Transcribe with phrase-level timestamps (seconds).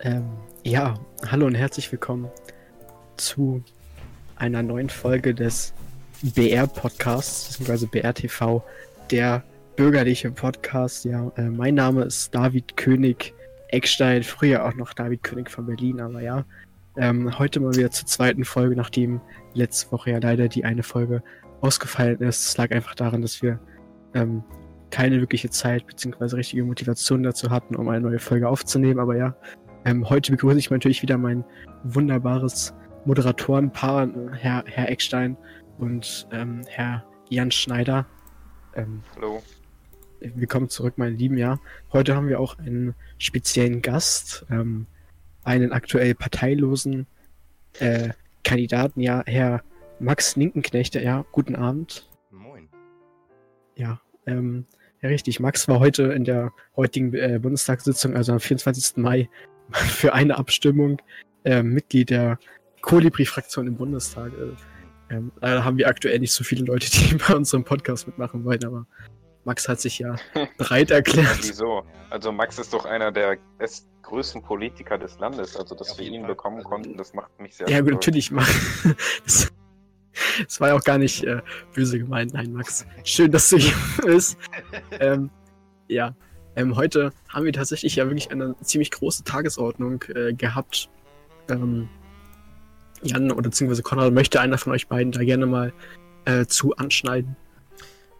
[0.00, 0.24] Ähm,
[0.62, 0.94] ja,
[1.26, 2.28] hallo und herzlich willkommen
[3.16, 3.64] zu
[4.36, 5.72] einer neuen Folge des
[6.22, 8.62] BR-Podcasts, beziehungsweise BR-TV,
[9.10, 9.42] der
[9.74, 11.06] bürgerliche Podcast.
[11.06, 13.32] Ja, äh, mein Name ist David König
[13.68, 16.44] Eckstein, früher auch noch David König von Berlin, aber ja.
[16.98, 19.20] Ähm, heute mal wieder zur zweiten Folge, nachdem
[19.54, 21.22] letzte Woche ja leider die eine Folge
[21.62, 22.48] ausgefallen ist.
[22.48, 23.58] Es lag einfach daran, dass wir
[24.14, 24.42] ähm,
[24.90, 26.36] keine wirkliche Zeit bzw.
[26.36, 29.00] richtige Motivation dazu hatten, um eine neue Folge aufzunehmen.
[29.00, 29.36] Aber ja,
[29.86, 31.44] ähm, heute begrüße ich natürlich wieder mein
[31.84, 35.36] wunderbares Moderatorenpaar, Herr, Herr Eckstein
[35.78, 38.04] und ähm, Herr Jan Schneider.
[38.74, 39.42] Ähm, Hallo.
[40.18, 41.38] Willkommen zurück, meine Lieben.
[41.38, 41.60] Ja,
[41.92, 44.86] heute haben wir auch einen speziellen Gast, ähm,
[45.44, 47.06] einen aktuell parteilosen
[47.78, 48.08] äh,
[48.42, 49.62] Kandidaten, ja, Herr
[50.00, 50.96] Max Linkenknecht.
[50.96, 52.10] Ja, guten Abend.
[52.32, 52.68] Moin.
[53.76, 54.66] Ja, ähm,
[55.00, 55.38] ja, richtig.
[55.38, 58.96] Max war heute in der heutigen äh, Bundestagssitzung, also am 24.
[58.96, 59.28] Mai,
[59.72, 61.00] für eine Abstimmung
[61.44, 62.38] äh, Mitglied der
[62.82, 64.32] Kolibri-Fraktion im Bundestag.
[64.32, 68.44] Äh, ähm, leider haben wir aktuell nicht so viele Leute, die bei unserem Podcast mitmachen
[68.44, 68.86] wollen, aber
[69.44, 70.16] Max hat sich ja
[70.58, 71.38] bereit erklärt.
[71.38, 71.84] Ja, wieso?
[72.10, 73.38] Also Max ist doch einer der
[74.02, 75.56] größten Politiker des Landes.
[75.56, 76.28] Also dass wir ihn Fall.
[76.28, 78.32] bekommen also, konnten, das macht mich sehr Ja, gut, natürlich.
[79.24, 79.52] Das,
[80.44, 81.42] das war ja auch gar nicht äh,
[81.74, 82.32] böse gemeint.
[82.32, 82.86] Nein, Max.
[83.04, 84.38] Schön, dass du hier bist.
[84.98, 85.30] ähm,
[85.88, 86.14] ja,
[86.56, 90.88] ähm, heute haben wir tatsächlich ja wirklich eine ziemlich große Tagesordnung äh, gehabt.
[91.48, 91.88] Ähm,
[93.02, 95.72] Jan oder beziehungsweise Konrad möchte einer von euch beiden da gerne mal
[96.24, 97.36] äh, zu anschneiden.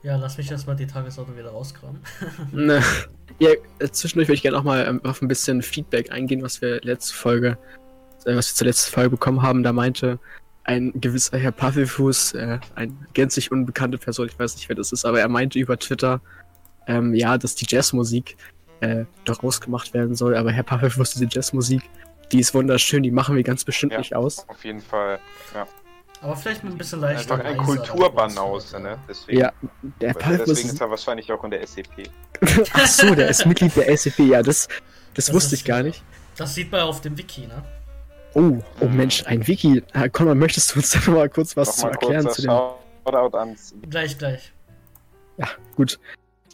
[0.03, 2.01] Ja, lass mich erstmal die Tagesordnung wieder rauskramen.
[2.53, 2.83] ne,
[3.39, 6.61] ja, äh, zwischendurch würde ich gerne auch mal ähm, auf ein bisschen Feedback eingehen, was
[6.61, 7.59] wir letzte Folge,
[8.25, 9.63] äh, was wir zur letzten Folge bekommen haben.
[9.63, 10.19] Da meinte
[10.65, 15.05] ein gewisser Herr Puffelfuß, äh, ein gänzlich unbekannte Person, ich weiß nicht, wer das ist,
[15.05, 16.21] aber er meinte über Twitter,
[16.87, 18.37] ähm, ja, dass die Jazzmusik
[18.81, 20.37] äh, doch ausgemacht werden soll.
[20.37, 21.83] Aber Herr Pavel wusste, die Jazzmusik,
[22.33, 24.49] die ist wunderschön, die machen wir ganz bestimmt ja, nicht aus.
[24.49, 25.19] Auf jeden Fall,
[25.55, 25.67] ja.
[26.23, 27.35] Aber vielleicht mit ein bisschen leichter.
[27.35, 28.99] Einfach ein Kulturbanause, ne?
[29.09, 29.53] Deswegen, ja,
[30.01, 32.09] der Pavel Deswegen ist er wahrscheinlich auch in der SCP.
[32.73, 34.67] Ach so, der ist Mitglied der SCP, ja, das,
[35.15, 36.03] das, das wusste ich gar nicht.
[36.37, 37.63] Das sieht man auf dem Wiki, ne?
[38.35, 38.87] Oh, oh.
[38.87, 39.83] Mensch, ein Wiki.
[40.13, 42.51] Konrad, möchtest du uns da mal kurz was noch zu erklären zu dem?
[42.51, 44.53] Shoutout ans Gleich, gleich.
[45.39, 45.99] Ja, gut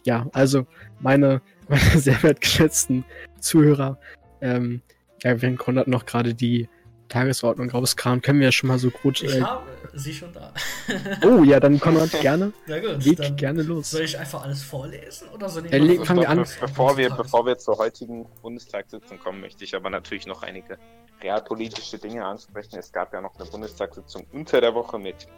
[0.05, 0.67] ja, also
[1.01, 3.05] meine, meine sehr wertgeschätzten
[3.41, 3.99] Zuhörer,
[4.41, 4.83] ähm,
[5.23, 6.69] ja, wenn Konrad noch gerade die
[7.13, 9.23] Tagesordnung rauskramt, können wir ja schon mal so gut.
[9.23, 10.53] Äh, ich habe sie schon da.
[11.27, 12.53] oh, ja, dann Konrad gerne.
[12.67, 13.05] Ja, gut.
[13.05, 13.91] Leg gerne los.
[13.91, 16.47] Soll ich einfach alles vorlesen oder soll ich äh, fangen wir an.
[16.61, 20.79] Bevor wir, bevor wir zur heutigen Bundestagssitzung kommen, möchte ich aber natürlich noch einige
[21.23, 22.79] realpolitische Dinge ansprechen.
[22.79, 25.29] Es gab ja noch eine Bundestagssitzung unter der Woche mit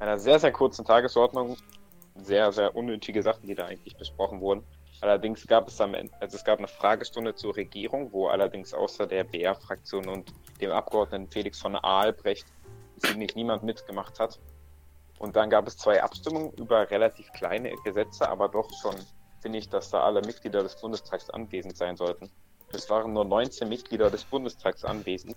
[0.00, 1.56] einer sehr, sehr kurzen Tagesordnung
[2.14, 4.64] sehr, sehr unnötige Sachen, die da eigentlich besprochen wurden.
[5.00, 9.06] Allerdings gab es am Ende, also es gab eine Fragestunde zur Regierung, wo allerdings außer
[9.06, 12.46] der BR-Fraktion und dem Abgeordneten Felix von Aalbrecht
[12.98, 14.38] ziemlich niemand mitgemacht hat.
[15.18, 18.94] Und dann gab es zwei Abstimmungen über relativ kleine Gesetze, aber doch schon
[19.40, 22.30] finde ich, dass da alle Mitglieder des Bundestags anwesend sein sollten.
[22.72, 25.36] Es waren nur 19 Mitglieder des Bundestags anwesend.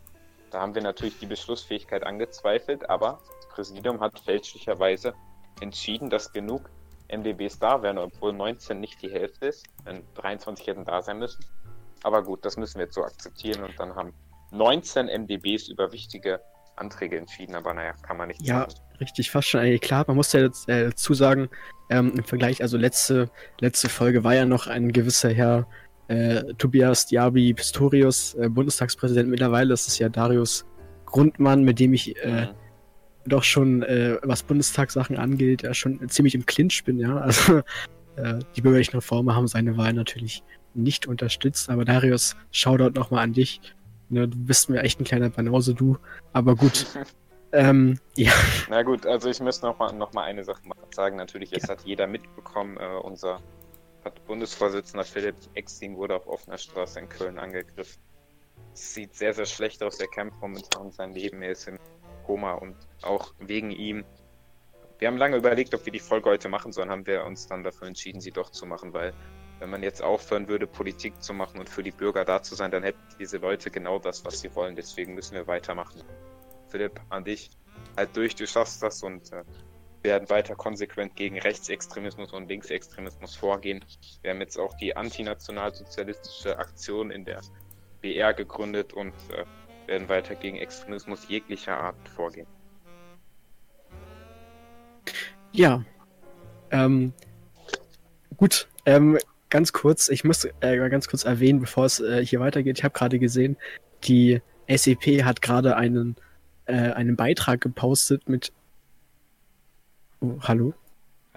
[0.49, 5.13] Da haben wir natürlich die Beschlussfähigkeit angezweifelt, aber das Präsidium hat fälschlicherweise
[5.61, 6.69] entschieden, dass genug
[7.09, 9.65] MDBs da wären, obwohl 19 nicht die Hälfte ist.
[9.85, 11.43] Denn 23 hätten da sein müssen.
[12.03, 14.13] Aber gut, das müssen wir jetzt so akzeptieren und dann haben
[14.51, 16.39] 19 MDBs über wichtige
[16.75, 18.73] Anträge entschieden, aber naja, kann man nicht Ja, sagen.
[18.99, 20.05] richtig, fast schon eigentlich klar.
[20.07, 21.49] Man muss ja jetzt äh, dazu sagen,
[21.89, 25.67] ähm, im Vergleich, also letzte, letzte Folge war ja noch ein gewisser Herr
[26.07, 29.27] äh, Tobias Diaby Pistorius, äh, Bundestagspräsident.
[29.27, 30.65] Mittlerweile ist es ja Darius
[31.05, 32.66] Grundmann, mit dem ich äh, mhm
[33.27, 37.17] doch schon, äh, was Bundestagssachen angeht, ja, schon ziemlich im Clinch bin, ja.
[37.17, 37.57] Also
[38.15, 40.43] äh, die bürgerlichen Reformer haben seine Wahl natürlich
[40.73, 43.61] nicht unterstützt, aber Darius, Shoutout nochmal an dich.
[44.09, 45.97] Ne, du bist mir echt ein kleiner Banause, du.
[46.33, 46.85] Aber gut.
[47.51, 48.31] ähm, ja.
[48.69, 50.61] Na gut, also ich muss nochmal noch mal eine Sache
[50.95, 51.17] sagen.
[51.17, 51.69] Natürlich, es ja.
[51.69, 53.41] hat jeder mitbekommen, äh, unser
[54.25, 58.01] Bundesvorsitzender Philipp Exing wurde auf offener Straße in Köln angegriffen.
[58.73, 59.99] Sieht sehr, sehr schlecht aus.
[59.99, 61.41] Er kämpft momentan sein Leben.
[61.41, 61.77] Er ist im
[62.27, 64.03] Koma und auch wegen ihm.
[64.99, 67.63] Wir haben lange überlegt, ob wir die Folge heute machen sollen, haben wir uns dann
[67.63, 69.13] dafür entschieden, sie doch zu machen, weil
[69.59, 72.69] wenn man jetzt aufhören würde, Politik zu machen und für die Bürger da zu sein,
[72.69, 74.75] dann hätten diese Leute genau das, was sie wollen.
[74.75, 76.03] Deswegen müssen wir weitermachen.
[76.69, 77.49] Philipp, an dich.
[77.95, 79.43] Halt durch, du schaffst das und äh,
[80.03, 83.83] werden weiter konsequent gegen Rechtsextremismus und Linksextremismus vorgehen.
[84.21, 87.41] Wir haben jetzt auch die antinationalsozialistische Aktion in der
[88.01, 89.45] BR gegründet und äh,
[89.87, 92.47] werden weiter gegen Extremismus jeglicher Art vorgehen.
[95.51, 95.83] Ja.
[96.71, 97.13] Ähm,
[98.35, 98.67] gut.
[98.85, 99.17] Ähm,
[99.49, 102.77] ganz kurz, ich muss äh, ganz kurz erwähnen, bevor es äh, hier weitergeht.
[102.77, 103.57] Ich habe gerade gesehen,
[104.03, 106.15] die SEP hat gerade einen,
[106.65, 108.51] äh, einen Beitrag gepostet mit.
[110.19, 110.73] Oh, hallo?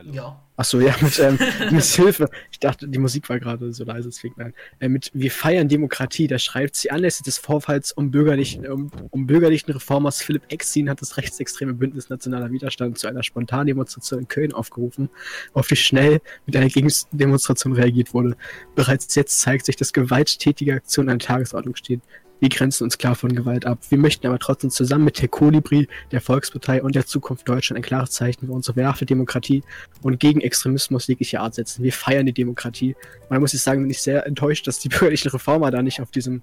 [0.00, 0.12] Hallo.
[0.14, 0.40] Ja.
[0.56, 1.38] Achso, ja, mit, ähm,
[1.70, 2.30] mit Hilfe.
[2.50, 4.54] Ich dachte, die Musik war gerade so leise, deswegen nein.
[4.78, 9.26] Äh, mit Wir feiern Demokratie, da schreibt sie anlässlich des Vorfalls um bürgerlichen, um, um
[9.26, 14.54] bürgerlichen Reformers Philipp Exin hat das rechtsextreme Bündnis Nationaler Widerstand zu einer Spontandemonstration in Köln
[14.54, 15.10] aufgerufen,
[15.52, 18.36] auf die schnell mit einer Gegendemonstration reagiert wurde.
[18.74, 22.00] Bereits jetzt zeigt sich, dass gewalttätige Aktionen an der Tagesordnung stehen.
[22.40, 23.78] Wir grenzen uns klar von Gewalt ab.
[23.90, 27.82] Wir möchten aber trotzdem zusammen mit der Kolibri, der Volkspartei und der Zukunft Deutschland ein
[27.82, 29.62] klares Zeichen für unsere wehrhafte Demokratie
[30.02, 31.82] und gegen Extremismus jeglicher Art setzen.
[31.82, 32.96] Wir feiern die Demokratie.
[33.28, 36.00] Und da muss ich sagen, bin ich sehr enttäuscht, dass die bürgerlichen Reformer da nicht
[36.00, 36.42] auf diesem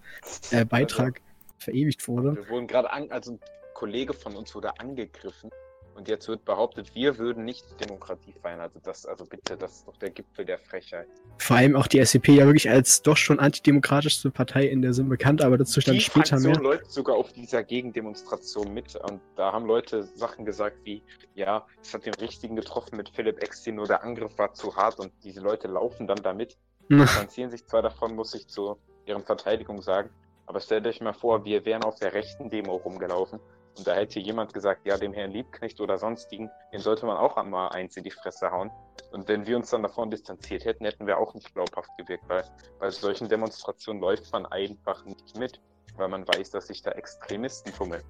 [0.52, 1.20] äh, Beitrag
[1.58, 2.36] verewigt wurde.
[2.36, 3.40] Wir wurden gerade also ein
[3.74, 5.52] Kollege von uns wurde angegriffen
[5.98, 8.60] und jetzt wird behauptet, wir würden nicht Demokratie feiern.
[8.60, 11.08] Also das, also bitte, das ist doch der Gipfel der Frechheit.
[11.40, 15.10] Vor allem auch die SCP ja wirklich als doch schon antidemokratischste Partei in der Sinn
[15.10, 16.62] bekannt, aber dazu stand Die später Fraktion mehr.
[16.62, 21.02] läuft sogar auf dieser Gegendemonstration mit und da haben Leute Sachen gesagt wie,
[21.34, 25.00] ja, es hat den richtigen getroffen mit Philipp Extin, nur der Angriff war zu hart
[25.00, 26.58] und diese Leute laufen dann damit,
[26.90, 30.12] distanzieren sich zwar davon, muss ich zu ihren Verteidigung sagen,
[30.46, 33.40] aber stellt euch mal vor, wir wären auf der rechten Demo rumgelaufen
[33.77, 37.38] und da hätte jemand gesagt, ja, dem Herrn Liebknecht oder sonstigen, den sollte man auch
[37.38, 38.71] einmal eins in die Fresse hauen.
[39.12, 42.44] Und wenn wir uns dann davon distanziert hätten, hätten wir auch nicht glaubhaft gewirkt, weil
[42.79, 45.62] bei solchen Demonstrationen läuft man einfach nicht mit,
[45.95, 48.03] weil man weiß, dass sich da Extremisten tummeln.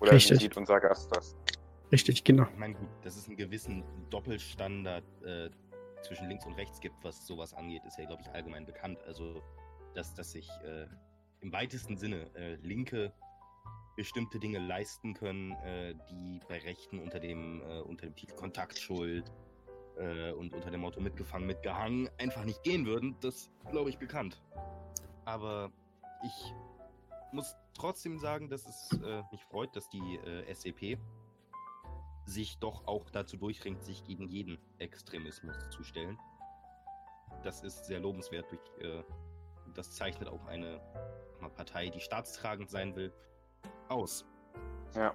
[0.00, 0.40] Oder Richtig.
[0.40, 1.36] sieht unser Gast das?
[1.92, 2.44] Richtig, genau.
[2.50, 5.50] Ich meine, gut, dass es einen gewissen Doppelstandard äh,
[6.02, 8.98] zwischen links und rechts gibt, was sowas angeht, ist ja, glaube ich, allgemein bekannt.
[9.06, 9.42] Also,
[9.94, 10.86] dass, dass sich äh,
[11.40, 13.12] im weitesten Sinne äh, Linke
[13.96, 19.30] bestimmte Dinge leisten können, äh, die bei Rechten unter dem, äh, unter dem Titel Kontaktschuld
[19.96, 24.42] äh, und unter dem Motto mitgefangen, mitgehangen einfach nicht gehen würden, das glaube ich bekannt.
[25.24, 25.70] Aber
[26.24, 26.54] ich
[27.32, 30.98] muss trotzdem sagen, dass es äh, mich freut, dass die äh, SEP
[32.24, 36.18] sich doch auch dazu durchringt, sich gegen jeden Extremismus zu stellen.
[37.42, 38.50] Das ist sehr lobenswert.
[38.50, 39.02] Durch, äh,
[39.74, 40.80] das zeichnet auch eine,
[41.40, 43.12] eine Partei, die staatstragend sein will,
[43.92, 44.24] aus.
[44.94, 45.12] Ja.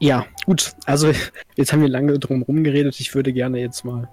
[0.00, 0.74] Ja, gut.
[0.86, 1.12] Also
[1.56, 3.00] jetzt haben wir lange drum rumgeredet.
[3.00, 4.08] Ich würde gerne jetzt mal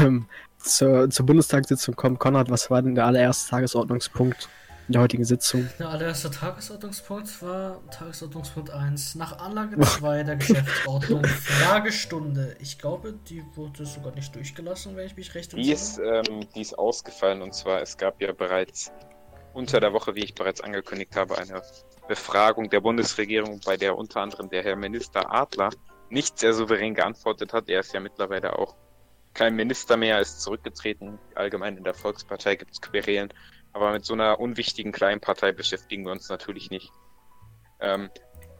[0.00, 0.26] ähm,
[0.58, 2.18] zur, zur Bundestagssitzung kommen.
[2.18, 4.48] Konrad, was war denn der allererste Tagesordnungspunkt
[4.92, 5.66] in der heutigen Sitzung?
[5.78, 9.14] Der allererste Tagesordnungspunkt war Tagesordnungspunkt 1.
[9.14, 12.54] Nach Anlage 2 der Geschäftsordnung Fragestunde.
[12.60, 16.60] Ich glaube, die wurde sogar nicht durchgelassen, wenn ich mich recht Die ist, ähm, die
[16.60, 18.92] ist ausgefallen und zwar, es gab ja bereits
[19.54, 21.62] unter der Woche, wie ich bereits angekündigt habe, eine
[22.06, 25.70] Befragung der Bundesregierung, bei der unter anderem der Herr Minister Adler
[26.10, 27.70] nicht sehr souverän geantwortet hat.
[27.70, 28.76] Er ist ja mittlerweile auch
[29.32, 31.18] kein Minister mehr, er ist zurückgetreten.
[31.34, 33.32] Allgemein in der Volkspartei gibt es Querelen.
[33.72, 36.92] Aber mit so einer unwichtigen kleinen Partei beschäftigen wir uns natürlich nicht.
[37.80, 38.10] Ähm,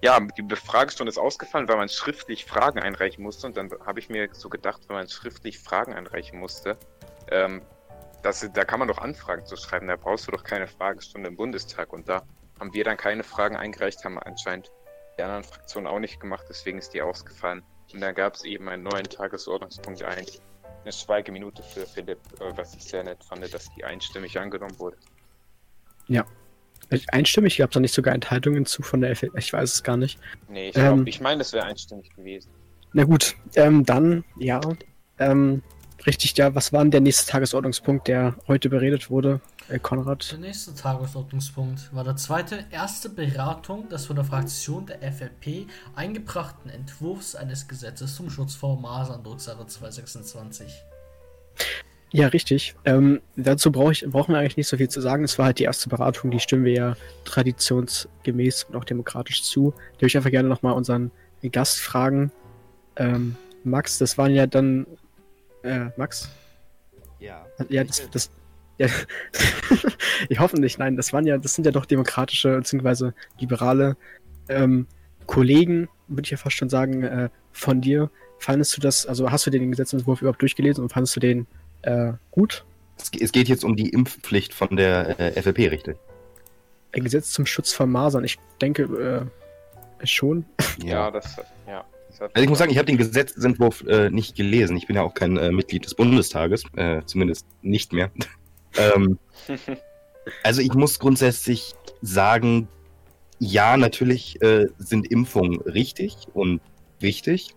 [0.03, 3.47] ja, die Befragestunde ist ausgefallen, weil man schriftlich Fragen einreichen musste.
[3.47, 6.76] Und dann habe ich mir so gedacht, wenn man schriftlich Fragen einreichen musste,
[7.31, 7.62] ähm,
[8.23, 9.88] das, da kann man doch Anfragen zu schreiben.
[9.88, 11.93] Da brauchst du doch keine Fragestunde im Bundestag.
[11.93, 12.23] Und da
[12.59, 14.70] haben wir dann keine Fragen eingereicht, haben anscheinend
[15.19, 16.47] die anderen Fraktionen auch nicht gemacht.
[16.49, 17.62] Deswegen ist die ausgefallen.
[17.93, 20.26] Und dann gab es eben einen neuen Tagesordnungspunkt ein.
[20.82, 24.96] Eine Schweigeminute für Philipp, äh, was ich sehr nett fand, dass die einstimmig angenommen wurde.
[27.08, 29.30] Einstimmig gab es da nicht sogar Enthaltungen zu von der FL.
[29.36, 30.18] Ich weiß es gar nicht.
[30.48, 31.06] Nee, ich, Ähm.
[31.06, 32.50] ich meine, das wäre einstimmig gewesen.
[32.92, 34.60] Na gut, ähm, dann, ja,
[35.18, 35.62] ähm,
[36.04, 39.40] richtig, ja, was war denn der nächste Tagesordnungspunkt, der heute beredet wurde,
[39.73, 40.31] äh, Konrad?
[40.31, 46.71] Der nächste Tagesordnungspunkt war der zweite erste Beratung des von der Fraktion der FLP eingebrachten
[46.71, 50.73] Entwurfs eines Gesetzes zum Schutz vor Masern, Drucksache 226.
[52.12, 52.75] Ja, richtig.
[52.85, 55.25] Ähm, dazu brauch ich, brauchen wir eigentlich nicht so viel zu sagen.
[55.25, 59.71] Es war halt die erste Beratung, die stimmen wir ja traditionsgemäß und auch demokratisch zu.
[59.71, 61.11] Da würde ich einfach gerne nochmal unseren
[61.50, 62.31] Gast fragen.
[62.97, 64.87] Ähm, Max, das waren ja dann.
[65.62, 66.29] Äh, Max?
[67.19, 67.47] Ja.
[67.71, 68.11] Ja, das.
[68.11, 68.31] das
[68.79, 68.88] ja,
[70.29, 73.12] ich hoffe nicht, nein, das waren ja, das sind ja doch demokratische bzw.
[73.38, 73.97] liberale
[74.49, 74.87] ähm,
[75.26, 78.11] Kollegen, würde ich ja fast schon sagen, äh, von dir.
[78.38, 81.47] Fandest du das, also hast du den Gesetzentwurf überhaupt durchgelesen und fandest du den
[81.83, 82.64] äh, gut?
[82.99, 85.97] Es, es geht jetzt um die Impfpflicht von der äh, FLP, richtig?
[86.93, 89.29] Ein Gesetz zum Schutz von Masern, ich denke
[90.02, 90.45] äh, schon.
[90.85, 91.37] Ja, das,
[91.67, 91.85] ja.
[92.21, 94.76] Also ich muss sagen, ich habe den Gesetzentwurf äh, nicht gelesen.
[94.76, 98.11] Ich bin ja auch kein äh, Mitglied des Bundestages, äh, zumindest nicht mehr.
[98.76, 99.19] Ähm,
[100.43, 102.69] also ich muss grundsätzlich sagen,
[103.38, 106.61] ja, natürlich äh, sind Impfungen richtig und
[107.00, 107.55] wichtig.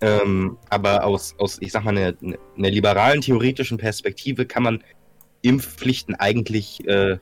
[0.00, 2.14] Ähm, aber aus, aus, ich sag mal, einer,
[2.56, 4.84] einer liberalen theoretischen Perspektive kann man
[5.42, 7.18] Impfpflichten eigentlich äh,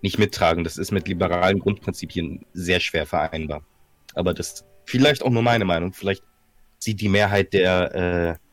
[0.00, 0.64] nicht mittragen.
[0.64, 3.62] Das ist mit liberalen Grundprinzipien sehr schwer vereinbar.
[4.14, 5.92] Aber das vielleicht auch nur meine Meinung.
[5.92, 6.24] Vielleicht
[6.78, 8.51] sieht die Mehrheit der äh,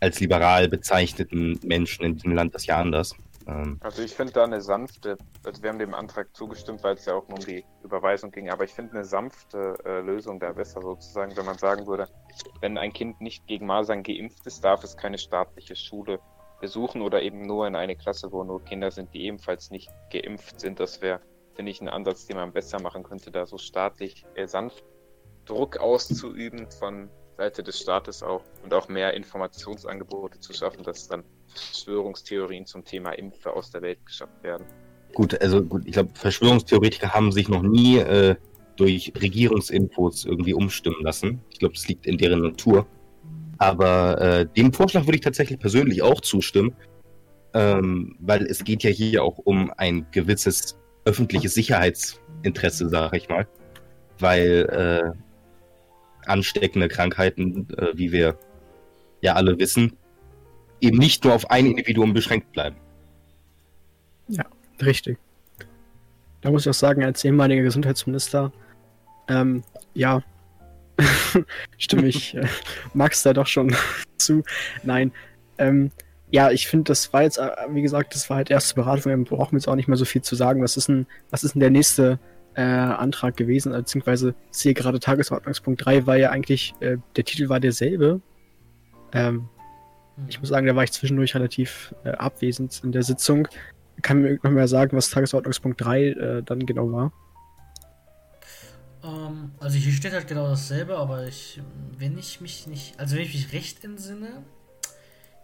[0.00, 3.14] als liberal bezeichneten Menschen in diesem Land das ja anders.
[3.46, 7.06] Ähm, also ich finde da eine sanfte, also wir haben dem Antrag zugestimmt, weil es
[7.06, 10.52] ja auch nur um die Überweisung ging, aber ich finde eine sanfte äh, Lösung da
[10.52, 12.08] besser sozusagen, wenn man sagen würde,
[12.60, 16.20] wenn ein Kind nicht gegen Masern geimpft ist, darf es keine staatliche Schule
[16.60, 20.60] besuchen oder eben nur in eine Klasse, wo nur Kinder sind, die ebenfalls nicht geimpft
[20.60, 20.80] sind.
[20.80, 21.20] Das wäre,
[21.54, 24.84] finde ich, ein Ansatz, den man besser machen könnte, da so staatlich äh, sanft
[25.44, 31.22] Druck auszuüben von Seite des Staates auch und auch mehr Informationsangebote zu schaffen, dass dann
[31.54, 34.66] Verschwörungstheorien zum Thema Impfe aus der Welt geschafft werden.
[35.14, 38.34] Gut, also gut, ich glaube, Verschwörungstheoretiker haben sich noch nie äh,
[38.74, 41.40] durch Regierungsinfos irgendwie umstimmen lassen.
[41.50, 42.86] Ich glaube, das liegt in deren Natur.
[43.58, 46.74] Aber äh, dem Vorschlag würde ich tatsächlich persönlich auch zustimmen,
[47.54, 53.46] ähm, weil es geht ja hier auch um ein gewisses öffentliches Sicherheitsinteresse, sage ich mal.
[54.18, 55.27] Weil äh,
[56.28, 58.38] ansteckende Krankheiten, äh, wie wir
[59.20, 59.96] ja alle wissen,
[60.80, 62.76] eben nicht nur auf ein Individuum beschränkt bleiben.
[64.28, 64.44] Ja,
[64.82, 65.18] richtig.
[66.40, 68.52] Da muss ich auch sagen, als ehemaliger Gesundheitsminister,
[69.28, 70.22] ähm, ja,
[71.78, 72.46] stimme ich äh,
[72.94, 73.74] Max da doch schon
[74.16, 74.42] zu.
[74.82, 75.12] Nein,
[75.58, 75.90] ähm,
[76.30, 79.12] ja, ich finde, das war jetzt, äh, wie gesagt, das war halt erste Beratung.
[79.12, 80.62] Wir brauchen jetzt auch nicht mehr so viel zu sagen.
[80.62, 82.18] Was ist denn, was ist denn der nächste
[82.54, 87.60] äh, Antrag gewesen, beziehungsweise sehe gerade Tagesordnungspunkt 3 war ja eigentlich, äh, der Titel war
[87.60, 88.20] derselbe.
[89.12, 89.48] Ähm,
[90.16, 90.26] hm.
[90.28, 93.48] Ich muss sagen, da war ich zwischendurch relativ äh, abwesend in der Sitzung.
[94.02, 97.12] Kann mir noch mal sagen, was Tagesordnungspunkt 3 äh, dann genau war?
[99.02, 101.60] Ähm, also hier steht halt genau dasselbe, aber ich,
[101.96, 104.44] wenn ich mich nicht, also wenn ich mich recht entsinne,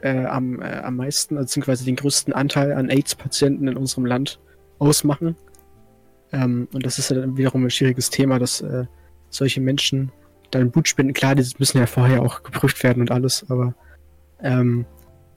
[0.02, 4.40] äh, am, äh, am meisten, beziehungsweise den größten Anteil an AIDS-Patienten in unserem Land
[4.78, 5.36] ausmachen.
[6.32, 8.84] Ähm, und das ist ja dann wiederum ein schwieriges Thema, dass äh,
[9.30, 10.12] solche Menschen
[10.50, 11.12] dann Blut spenden.
[11.12, 13.74] Klar, die müssen ja vorher auch geprüft werden und alles, aber
[14.42, 14.86] ähm,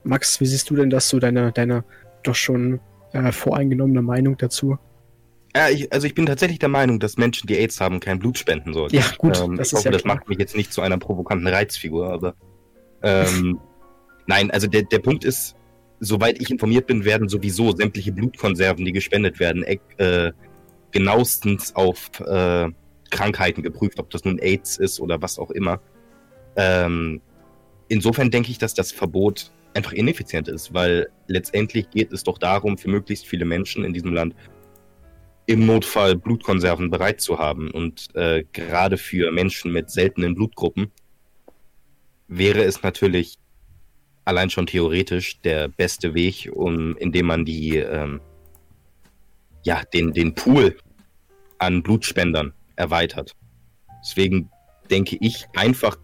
[0.04, 1.84] Max, wie siehst du denn das so, deine, deine
[2.22, 2.80] doch schon
[3.12, 4.78] äh, voreingenommene Meinung dazu?
[5.54, 8.38] Ja, ich, also ich bin tatsächlich der Meinung, dass Menschen, die AIDS haben, kein Blut
[8.38, 8.96] spenden sollten.
[8.96, 9.38] Ja, gut.
[9.40, 12.34] Ähm, das ich hoffe, ja das macht mich jetzt nicht zu einer provokanten Reizfigur, aber
[13.02, 13.60] ähm,
[14.26, 15.54] nein, also der, der Punkt ist,
[16.00, 20.32] soweit ich informiert bin, werden sowieso sämtliche Blutkonserven, die gespendet werden, äh,
[20.90, 22.68] genauestens auf äh,
[23.10, 25.80] Krankheiten geprüft, ob das nun AIDS ist oder was auch immer.
[26.56, 27.20] Ähm,
[27.88, 32.76] insofern denke ich, dass das Verbot einfach ineffizient ist, weil letztendlich geht es doch darum,
[32.76, 34.34] für möglichst viele Menschen in diesem Land
[35.46, 37.70] im Notfall Blutkonserven bereit zu haben.
[37.70, 40.90] Und äh, gerade für Menschen mit seltenen Blutgruppen
[42.38, 43.38] wäre es natürlich
[44.24, 48.20] allein schon theoretisch der beste Weg, um, indem man die, ähm,
[49.64, 50.76] ja, den, den Pool
[51.58, 53.34] an Blutspendern erweitert.
[54.02, 54.50] Deswegen
[54.90, 55.96] denke ich einfach,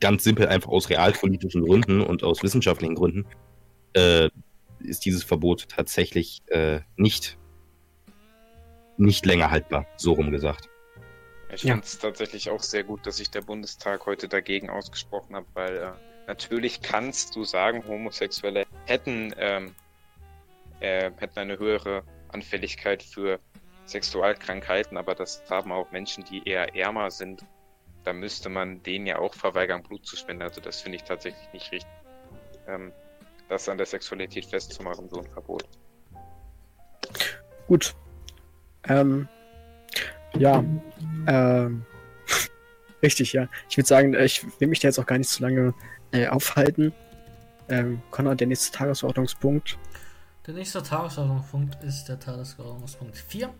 [0.00, 3.24] ganz simpel, einfach aus realpolitischen Gründen und aus wissenschaftlichen Gründen,
[3.94, 4.28] äh,
[4.80, 7.38] ist dieses Verbot tatsächlich äh, nicht,
[8.98, 10.68] nicht länger haltbar, so rum gesagt.
[11.52, 11.74] Ich ja.
[11.74, 15.76] finde es tatsächlich auch sehr gut, dass sich der Bundestag heute dagegen ausgesprochen hat, weil
[15.76, 15.92] äh,
[16.26, 19.74] natürlich kannst du sagen, Homosexuelle hätten, ähm,
[20.80, 23.38] äh, hätten eine höhere Anfälligkeit für
[23.86, 27.44] Sexualkrankheiten, aber das haben auch Menschen, die eher ärmer sind.
[28.02, 30.42] Da müsste man denen ja auch verweigern, Blut zu spenden.
[30.42, 31.90] Also das finde ich tatsächlich nicht richtig.
[32.66, 32.92] Ähm,
[33.48, 35.64] das an der Sexualität festzumachen, so ein Verbot.
[37.68, 37.94] Gut.
[38.88, 39.28] Ähm,
[40.38, 40.64] ja,
[41.26, 41.84] ähm,
[43.02, 43.48] richtig, ja.
[43.68, 45.74] Ich würde sagen, ich will mich da jetzt auch gar nicht zu lange
[46.12, 46.92] äh, aufhalten.
[47.68, 49.78] Ähm, Konrad, der nächste Tagesordnungspunkt.
[50.46, 53.52] Der nächste Tagesordnungspunkt ist der Tagesordnungspunkt 4.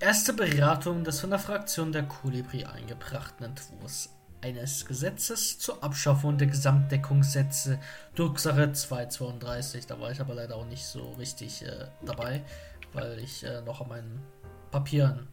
[0.00, 4.10] Erste Beratung des von der Fraktion der Kolibri eingebrachten Entwurfs
[4.42, 7.78] eines Gesetzes zur Abschaffung der Gesamtdeckungssätze,
[8.14, 9.86] Drucksache 232.
[9.86, 12.42] Da war ich aber leider auch nicht so richtig äh, dabei,
[12.92, 14.22] weil ich äh, noch an meinen
[14.70, 15.28] Papieren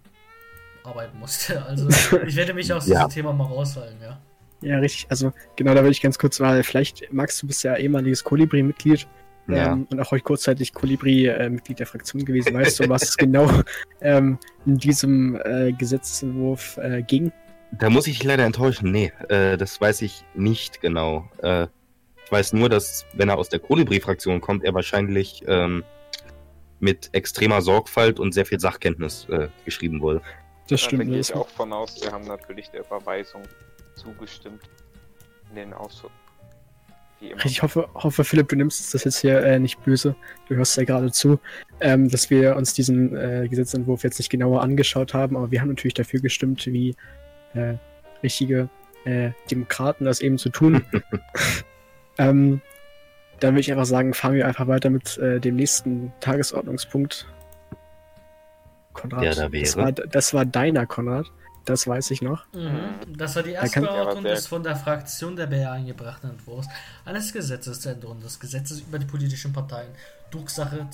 [0.83, 1.63] arbeiten musste.
[1.67, 1.87] Also
[2.27, 3.05] ich werde mich aus Ja.
[3.07, 4.19] diesem Thema mal raushalten, ja.
[4.61, 5.07] Ja, richtig.
[5.09, 9.05] Also, genau, da würde ich ganz kurz mal, vielleicht, Max, du bist ja ehemaliges Kolibri-Mitglied
[9.49, 9.73] Ja.
[9.73, 12.53] ähm, und auch heute kurzzeitig Kolibri-Mitglied der Fraktion gewesen.
[12.53, 13.49] Weißt du, was es genau
[14.01, 17.31] ähm, in diesem äh, Gesetzentwurf äh, ging?
[17.73, 18.91] Da muss ich dich leider enttäuschen.
[18.91, 21.27] Nee, äh, das weiß ich nicht genau.
[21.41, 21.67] Äh,
[22.25, 25.83] ich weiß nur, dass, wenn er aus der Kolibri-Fraktion kommt, er wahrscheinlich ähm,
[26.79, 30.21] mit extremer Sorgfalt und sehr viel Sachkenntnis äh, geschrieben wurde.
[30.73, 31.05] Das Da stimmt.
[31.05, 33.43] gehe Das ich auch von aus, wir haben natürlich der Überweisung
[33.95, 34.69] zugestimmt
[35.49, 36.11] in den Ausschuss.
[37.45, 40.15] Ich hoffe, hoffe, Philipp, du nimmst das jetzt hier äh, nicht böse.
[40.49, 41.39] Du hörst ja gerade zu,
[41.79, 45.69] ähm, dass wir uns diesen äh, Gesetzentwurf jetzt nicht genauer angeschaut haben, aber wir haben
[45.69, 46.95] natürlich dafür gestimmt, wie
[47.53, 47.75] äh,
[48.21, 48.67] richtige
[49.05, 50.83] äh, Demokraten das eben zu tun.
[52.17, 52.61] ähm,
[53.39, 57.27] dann würde ich einfach sagen, fahren wir einfach weiter mit äh, dem nächsten Tagesordnungspunkt.
[58.93, 59.85] Konrad, Der da das, wäre?
[59.85, 61.31] war, das war deiner, Konrad.
[61.65, 62.45] Das weiß ich noch.
[62.53, 63.15] Mhm.
[63.17, 66.67] Das war die erste der- des von der Fraktion der BR eingebrachten Entwurfs
[67.05, 69.87] eines Gesetzes zur Änderung des Gesetzes über die politischen Parteien.
[70.29, 70.85] Drucksache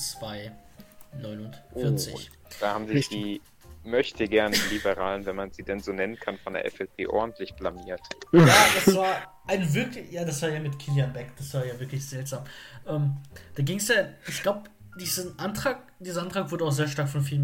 [1.13, 2.29] 249.
[2.59, 3.17] Da haben sich Richtig.
[3.17, 3.41] die
[3.83, 8.01] möchte gerne Liberalen, wenn man sie denn so nennen kann, von der FDP ordentlich blamiert.
[8.31, 8.45] Ja,
[8.85, 12.05] das war ein wirklich, ja, das war ja mit Kilian Beck, das war ja wirklich
[12.05, 12.43] seltsam.
[12.87, 13.17] Ähm,
[13.55, 13.95] da ging es ja,
[14.27, 14.63] ich glaube,
[14.99, 17.43] diesen Antrag, dieser Antrag wurde auch sehr stark von vielen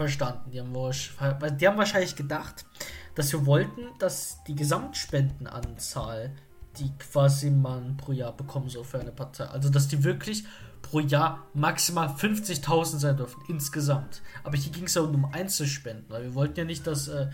[0.00, 0.50] missverstanden.
[0.50, 0.72] Die haben,
[1.58, 2.64] die haben wahrscheinlich gedacht,
[3.14, 6.32] dass wir wollten, dass die Gesamtspendenanzahl,
[6.78, 10.44] die quasi man pro Jahr bekommen soll für eine Partei, also dass die wirklich
[10.82, 14.22] pro Jahr maximal 50.000 sein dürfen insgesamt.
[14.44, 17.28] Aber hier ging es ja um Einzelspenden, weil wir wollten ja nicht, dass äh,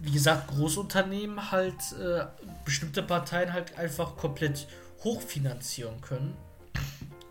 [0.00, 2.24] wie gesagt, Großunternehmen halt äh,
[2.64, 4.66] bestimmte Parteien halt einfach komplett
[5.04, 6.34] hochfinanzieren können,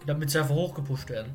[0.05, 1.33] damit sie einfach hochgepusht werden.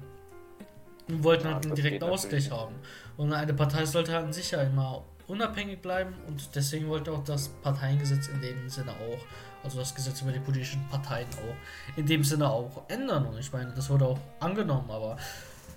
[1.07, 2.75] Wir wollten Ja, halt einen direkten Ausgleich haben.
[3.17, 7.25] Und eine Partei sollte halt an sich ja immer unabhängig bleiben und deswegen wollte auch
[7.25, 9.25] das Parteiengesetz in dem Sinne auch,
[9.65, 13.27] also das Gesetz über die politischen Parteien auch, in dem Sinne auch ändern.
[13.27, 15.17] Und ich meine, das wurde auch angenommen, aber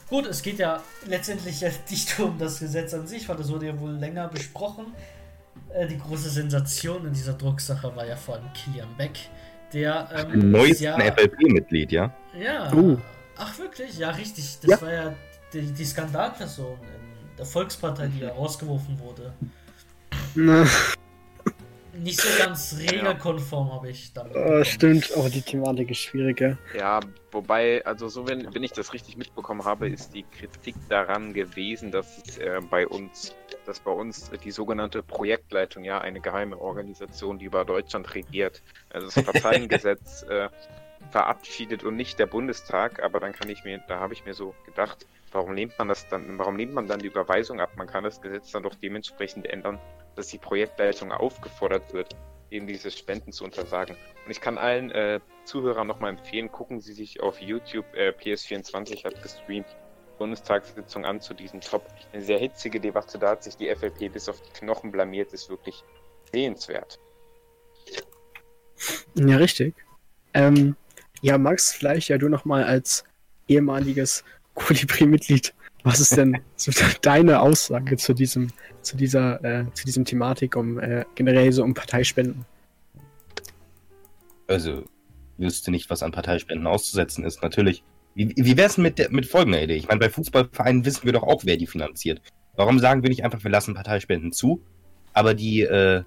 [0.10, 3.67] gut, es geht ja letztendlich ja nicht um das Gesetz an sich, weil das wurde
[3.67, 4.88] ja wohl länger besprochen.
[5.73, 9.17] Äh, die große Sensation in dieser Drucksache war ja vor allem Kilian Beck,
[9.71, 12.13] der ähm, Neues ja, FLP-Mitglied, ja?
[12.38, 12.71] ja.
[12.73, 12.97] Oh.
[13.38, 13.97] Ach wirklich?
[13.97, 14.60] Ja, richtig.
[14.62, 14.82] Das Ja.
[14.82, 15.13] war ja
[15.54, 16.78] die, die Skandalperson
[17.38, 19.34] der Volkspartei, die ja rausgeworfen wurde.
[20.36, 20.65] Na,
[21.93, 24.34] Nicht so ganz regelkonform habe ich damit.
[24.34, 24.65] bekommen.
[24.65, 26.58] stimmt, aber die Thematik ist schwieriger.
[26.78, 27.00] Ja,
[27.32, 31.91] wobei, also so wenn, wenn ich das richtig mitbekommen habe, ist die Kritik daran gewesen,
[31.91, 37.39] dass es, äh, bei uns, dass bei uns die sogenannte Projektleitung, ja, eine geheime Organisation,
[37.39, 40.50] die über Deutschland regiert, also das Parteiengesetz äh,
[41.10, 44.54] verabschiedet und nicht der Bundestag, aber dann kann ich mir, da habe ich mir so
[44.65, 47.72] gedacht, warum lehnt man das dann, warum lehnt man dann die Überweisung ab?
[47.76, 49.80] Man kann das Gesetz dann doch dementsprechend ändern,
[50.16, 52.16] dass die Projektleitung aufgefordert wird,
[52.50, 53.96] eben diese Spenden zu untersagen.
[54.26, 59.04] Und ich kann allen äh, Zuhörern nochmal empfehlen, gucken Sie sich auf YouTube, äh, PS24
[59.06, 59.68] hat gestreamt,
[60.18, 61.86] Bundestagssitzung an zu diesem Top.
[62.12, 65.50] Eine sehr hitzige Debatte, da hat sich die FLP bis auf die Knochen blamiert, ist
[65.50, 65.84] wirklich
[66.32, 67.00] sehenswert.
[69.16, 69.76] Ja, richtig.
[70.34, 70.76] Ähm,
[71.22, 73.04] ja, Max, vielleicht ja du nochmal als
[73.48, 74.24] ehemaliges
[74.58, 75.54] Kolibri-Mitglied.
[75.84, 78.48] Was ist denn so deine Aussage zu diesem,
[78.82, 82.46] zu dieser, äh, zu diesem Thematik um äh, generell so um Parteispenden?
[84.48, 84.84] Also,
[85.38, 87.41] wüsste nicht, was an Parteispenden auszusetzen ist.
[87.43, 87.84] Natürlich.
[88.15, 89.76] Wie, wie wäre es mit, der- mit folgender Idee?
[89.76, 92.22] Ich meine, bei Fußballvereinen wissen wir doch auch, wer die finanziert.
[92.56, 94.62] Warum sagen wir nicht einfach, wir lassen Parteispenden zu,
[95.13, 96.04] aber die äh,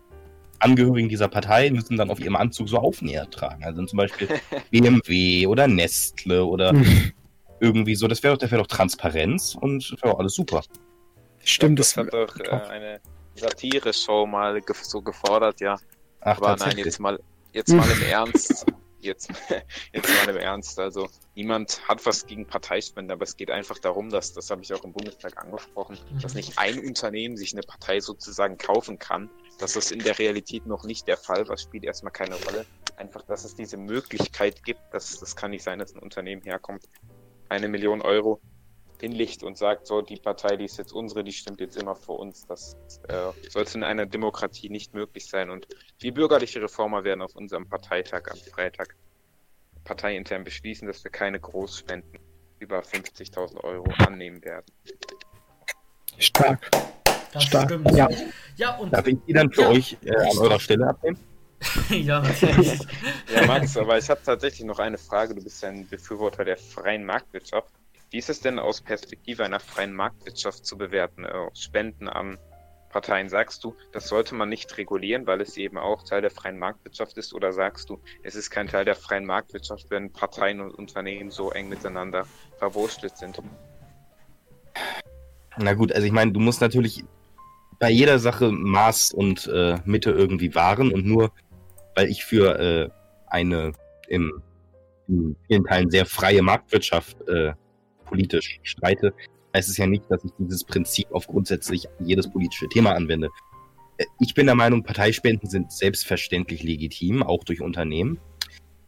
[0.58, 3.62] Angehörigen dieser Partei müssen dann auf ihrem Anzug so Aufnäher tragen?
[3.62, 4.26] Also zum Beispiel
[4.72, 6.74] BMW oder Nestle oder
[7.60, 8.08] irgendwie so.
[8.08, 10.62] Das wäre doch, das wär doch Transparenz und das wäre alles super.
[11.44, 13.00] Stimmt, das das, hat doch äh, eine
[13.34, 15.78] Satire-Show mal ge so gefordert, ja.
[16.20, 17.18] Ach, Aber nein, jetzt mal,
[17.52, 18.66] jetzt mal im Ernst.
[19.00, 19.30] Jetzt,
[19.92, 20.78] jetzt mal im Ernst.
[20.78, 24.74] Also niemand hat was gegen Parteispenden, aber es geht einfach darum, dass, das habe ich
[24.74, 29.30] auch im Bundestag angesprochen, dass nicht ein Unternehmen sich eine Partei sozusagen kaufen kann.
[29.58, 32.66] Dass das in der Realität noch nicht der Fall war, spielt erstmal keine Rolle.
[32.96, 36.84] Einfach, dass es diese Möglichkeit gibt, dass das kann nicht sein, dass ein Unternehmen herkommt,
[37.50, 38.40] eine Million Euro
[39.00, 42.12] hinlegt und sagt, so, die Partei, die ist jetzt unsere, die stimmt jetzt immer für
[42.12, 42.46] uns.
[42.46, 42.76] Das
[43.08, 45.50] äh, sollte in einer Demokratie nicht möglich sein.
[45.50, 45.66] Und
[45.98, 48.94] wir bürgerliche Reformer werden auf unserem Parteitag am Freitag
[49.84, 52.20] parteiintern beschließen, dass wir keine Großspenden
[52.58, 54.66] über 50.000 Euro annehmen werden.
[56.18, 56.70] Stark.
[57.32, 57.90] Das Stark, stimmt.
[57.92, 58.08] ja.
[58.56, 59.68] ja, und Darf ich die dann für Ja.
[59.70, 61.18] euch äh, an eurer Stelle abnehmen?
[61.90, 62.80] ja, natürlich.
[63.34, 65.34] Ja, Max, aber ich habe tatsächlich noch eine Frage.
[65.34, 67.72] Du bist ja ein Befürworter der freien Marktwirtschaft.
[68.10, 71.24] Wie ist es denn aus Perspektive einer freien Marktwirtschaft zu bewerten?
[71.24, 72.38] Äh, Spenden an
[72.90, 76.58] Parteien, sagst du, das sollte man nicht regulieren, weil es eben auch Teil der freien
[76.58, 77.32] Marktwirtschaft ist?
[77.32, 81.50] Oder sagst du, es ist kein Teil der freien Marktwirtschaft, wenn Parteien und Unternehmen so
[81.52, 82.26] eng miteinander
[82.58, 83.40] verwurschtelt sind?
[85.56, 87.04] Na gut, also ich meine, du musst natürlich
[87.78, 91.32] bei jeder Sache Maß und äh, Mitte irgendwie wahren und nur
[92.00, 92.88] weil ich für äh,
[93.26, 93.72] eine
[94.08, 94.42] im,
[95.06, 97.52] in vielen Teilen sehr freie Marktwirtschaft äh,
[98.06, 99.12] politisch streite,
[99.54, 103.28] heißt es ja nicht, dass ich dieses Prinzip auf grundsätzlich jedes politische Thema anwende.
[103.98, 108.18] Äh, Ich bin der Meinung, Parteispenden sind selbstverständlich legitim, auch durch Unternehmen.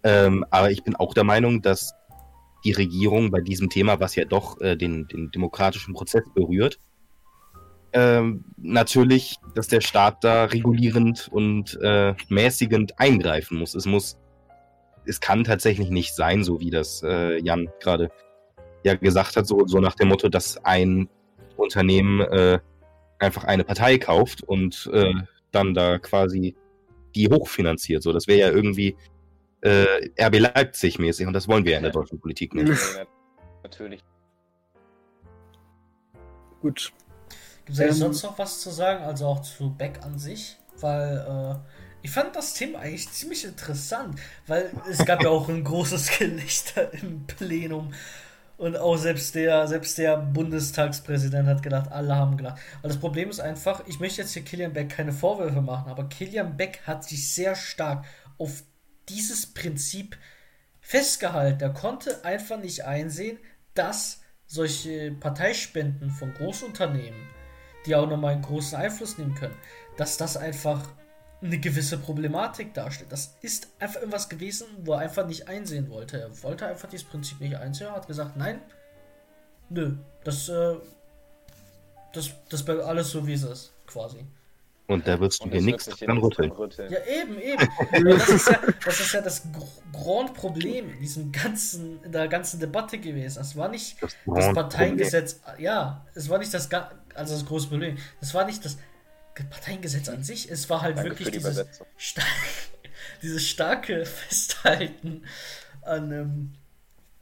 [0.05, 1.93] Ähm, aber ich bin auch der Meinung, dass
[2.65, 6.79] die Regierung bei diesem Thema, was ja doch äh, den, den demokratischen Prozess berührt,
[7.93, 13.75] ähm, natürlich, dass der Staat da regulierend und äh, mäßigend eingreifen muss.
[13.75, 14.19] Es muss,
[15.05, 18.11] es kann tatsächlich nicht sein, so wie das äh, Jan gerade
[18.85, 21.09] ja gesagt hat, so, so nach dem Motto, dass ein
[21.57, 22.59] Unternehmen äh,
[23.19, 25.13] einfach eine Partei kauft und äh,
[25.53, 26.57] dann da quasi
[27.15, 28.03] die hochfinanziert.
[28.03, 28.97] So, das wäre ja irgendwie
[29.61, 32.73] äh, RB Leipzig mäßig und das wollen wir ja in der deutschen Politik nicht.
[33.63, 34.03] Natürlich.
[36.61, 36.93] Gut.
[37.65, 39.05] Gibt es Ähm, sonst noch was zu sagen?
[39.05, 40.57] Also auch zu Beck an sich?
[40.81, 41.69] Weil äh,
[42.03, 46.93] ich fand das Thema eigentlich ziemlich interessant, weil es gab ja auch ein großes Gelächter
[46.95, 47.93] im Plenum.
[48.59, 52.61] Und auch selbst der, selbst der Bundestagspräsident hat gedacht, alle haben gedacht.
[52.83, 56.05] Und das Problem ist einfach, ich möchte jetzt hier Kilian Beck keine Vorwürfe machen, aber
[56.05, 58.05] Kilian Beck hat sich sehr stark
[58.39, 58.63] auf
[59.09, 60.17] dieses Prinzip
[60.81, 61.63] festgehalten.
[61.63, 63.39] Er konnte einfach nicht einsehen,
[63.75, 67.19] dass solche Parteispenden von Großunternehmen,
[67.87, 69.57] die auch nochmal einen großen Einfluss nehmen können,
[69.97, 70.89] dass das einfach
[71.43, 73.11] eine gewisse Problematik darstellt.
[73.11, 76.21] Das ist einfach irgendwas gewesen, wo er einfach nicht einsehen wollte.
[76.21, 77.89] Er wollte einfach dieses Prinzip nicht einsehen.
[77.89, 78.61] Er hat gesagt, nein,
[79.69, 80.77] nö, das, äh,
[82.13, 84.25] das, das bleibt alles so, wie es ist, quasi.
[84.93, 86.53] Und da wirst du dir es nichts dran rütteln.
[86.91, 87.69] Ja, eben, eben.
[88.19, 92.61] Das, ist ja, das ist ja das gr- Grundproblem in diesem ganzen, in der ganzen
[92.61, 93.41] Debatte gewesen.
[93.41, 94.55] Es war nicht Das, das Problem.
[94.55, 96.69] Parteiengesetz, ja, es war nicht das,
[97.15, 97.97] also das große Problem.
[98.21, 98.77] Es war nicht das
[99.51, 101.87] Parteiengesetz an sich, es war halt Danke wirklich die dieses, Übersetzung.
[101.97, 102.23] sta
[103.23, 105.25] dieses starke Festhalten
[105.83, 106.53] an ähm,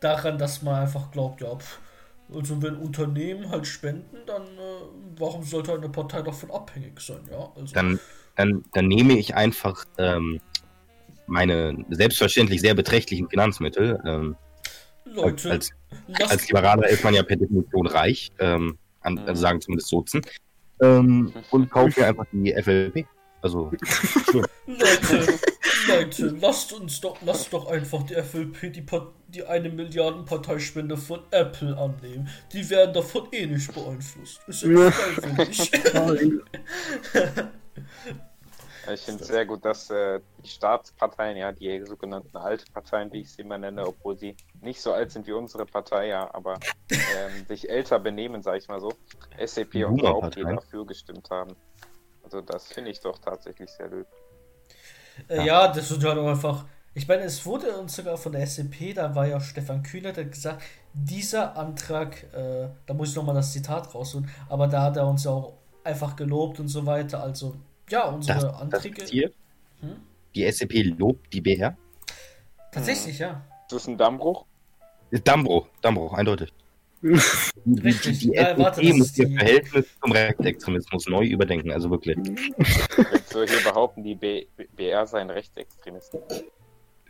[0.00, 1.78] daran, dass man einfach glaubt, ja, pf,
[2.34, 7.52] also wenn Unternehmen halt spenden, dann äh, warum sollte eine Partei davon abhängig sein, ja?
[7.56, 8.00] Also, Dann,
[8.36, 10.40] dann, dann nehme ich einfach ähm,
[11.26, 14.00] meine selbstverständlich sehr beträchtlichen Finanzmittel.
[14.04, 14.36] Ähm,
[15.04, 15.70] Leute, als,
[16.08, 19.22] lasst als Liberaler ist man ja per Definition reich, ähm, an, Mhm.
[19.26, 20.22] also sagen zumindest Sozen,
[20.82, 23.06] ähm, und kaufe mir einfach die FLP.
[23.42, 23.70] Also,
[24.66, 25.38] Leute,
[25.88, 30.96] Leute, lasst uns doch, lasst doch einfach die FLP, die, Pa- die eine Milliarden Parteispende
[30.96, 32.28] von Apple annehmen.
[32.52, 34.40] Die werden davon eh nicht beeinflusst.
[34.46, 34.90] Ist ja Ja.
[34.90, 36.42] freiwillig.
[38.92, 43.32] Ich finde es sehr gut, dass äh, die Staatsparteien, ja, die sogenannten Altparteien, wie ich
[43.32, 46.58] sie immer nenne, obwohl sie nicht so alt sind wie unsere Partei, ja, aber
[46.90, 48.92] ähm, sich älter benehmen, sage ich mal so,
[49.44, 51.54] SAP Die und auch die dafür gestimmt haben.
[52.24, 54.20] Also das finde ich doch tatsächlich sehr löblich.
[55.28, 56.64] Äh, ja, das wird halt auch einfach.
[56.94, 60.24] Ich meine, es wurde uns sogar von der SCP, da war ja Stefan Kühner, der
[60.24, 64.96] hat gesagt, dieser Antrag, äh, da muss ich nochmal das Zitat rausholen, aber da hat
[64.96, 67.22] er uns ja auch einfach gelobt und so weiter.
[67.22, 67.54] Also,
[67.88, 69.02] ja, unsere das, das Anträge.
[69.02, 69.34] passiert.
[69.80, 69.96] Hm?
[70.34, 71.76] Die SCP lobt die BR.
[72.72, 73.40] Tatsächlich, ja.
[73.66, 74.44] Ist das ein Dammbruch?
[75.24, 76.52] Dammbruch, Dammbruch, eindeutig.
[77.02, 77.18] Die,
[77.64, 78.18] die, Richtig.
[78.18, 82.18] die Ja, warte, SCP das muss ihr die- Verhältnis zum Rechtsextremismus neu überdenken, also wirklich.
[83.12, 86.20] Jetzt so hier behaupten, die B BR seien Rechtsextremisten.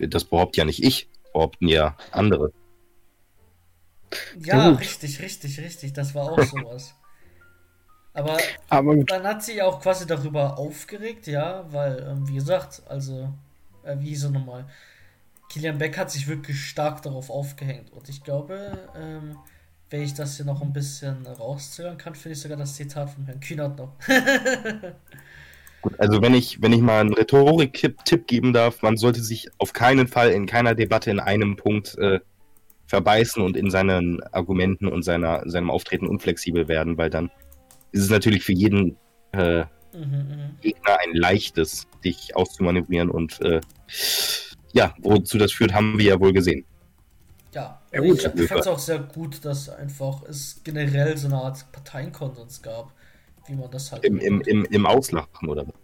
[0.09, 2.53] Das behauptet ja nicht ich, behaupten ja andere.
[4.39, 4.81] Ja, gut.
[4.81, 5.93] richtig, richtig, richtig.
[5.93, 6.95] Das war auch sowas.
[8.13, 13.33] Aber Aber dann hat sie auch quasi darüber aufgeregt, ja, weil, ähm, wie gesagt, also,
[13.85, 14.67] äh, wie er nochmal?
[15.49, 17.93] Kilian Beck hat sich wirklich stark darauf aufgehängt.
[17.93, 19.37] Und ich glaube, ähm,
[19.91, 23.27] wenn ich das hier noch ein bisschen rauszögern kann, finde ich sogar das Zitat von
[23.27, 23.93] Herrn Kühnert noch.
[25.83, 29.73] Gut, also wenn ich, wenn ich mal einen Rhetorik-Tipp geben darf, man sollte sich auf
[29.73, 32.21] keinen Fall in keiner Debatte in einem Punkt äh,
[32.87, 37.31] verbeißen und in seinen Argumenten und seiner, seinem Auftreten unflexibel werden, weil dann
[37.93, 38.97] ist es natürlich für jeden
[39.33, 39.61] äh,
[39.95, 40.57] mhm, mhm.
[40.61, 43.61] Gegner ein leichtes, dich auszumanövrieren und äh,
[44.73, 46.65] ja, wozu das führt, haben wir ja wohl gesehen.
[47.55, 48.25] Ja, Ja, gut.
[48.35, 52.93] ich fand es auch sehr gut, dass einfach es generell so eine Art Parteienkonsens gab,
[53.51, 54.05] wie man das halt.
[54.05, 55.67] Im, im, im, im Auslachen, oder?
[55.67, 55.75] was?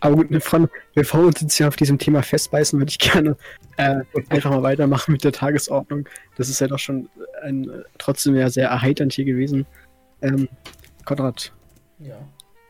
[0.00, 3.36] Aber gut, von, bevor wir uns jetzt hier auf diesem Thema festbeißen, würde ich gerne
[3.76, 6.08] äh, einfach mal weitermachen mit der Tagesordnung.
[6.36, 7.08] Das ist ja doch schon
[7.42, 9.66] ein, trotzdem ja sehr erheiternd hier gewesen.
[10.20, 10.48] Ähm,
[11.04, 11.52] Konrad,
[11.98, 12.16] ja.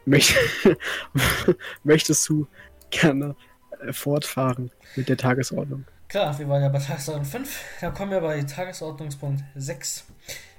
[0.04, 0.36] möcht,
[1.84, 2.46] möchtest du
[2.90, 3.34] gerne
[3.80, 5.84] äh, fortfahren mit der Tagesordnung?
[6.08, 7.60] Klar, wir waren ja bei Tagesordnung 5.
[7.80, 10.04] Da kommen wir bei Tagesordnungspunkt 6.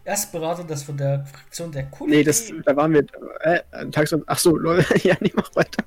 [0.08, 2.16] Erstberatung das von der Fraktion der Kuli.
[2.18, 3.06] Nee, das, da waren wir.
[3.42, 3.60] Äh.
[4.26, 5.84] Ach so, Leute, ja, nee, mach weiter.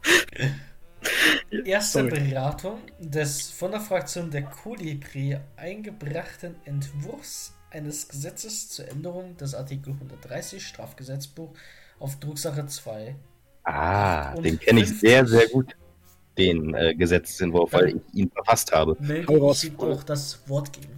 [1.65, 2.29] Erste Sorry.
[2.29, 9.95] Beratung des von der Fraktion der Kolibri eingebrachten Entwurfs eines Gesetzes zur Änderung des Artikel
[9.95, 11.55] 130 Strafgesetzbuch
[11.99, 13.17] auf Drucksache 2.
[13.65, 15.01] Ah, Und den kenne ich 50.
[15.09, 15.75] sehr, sehr gut,
[16.37, 18.99] den äh, Gesetzentwurf, weil ich ihn verfasst habe.
[19.01, 19.65] Melde Hau raus.
[19.65, 20.95] ich ihm auch das Wort geben.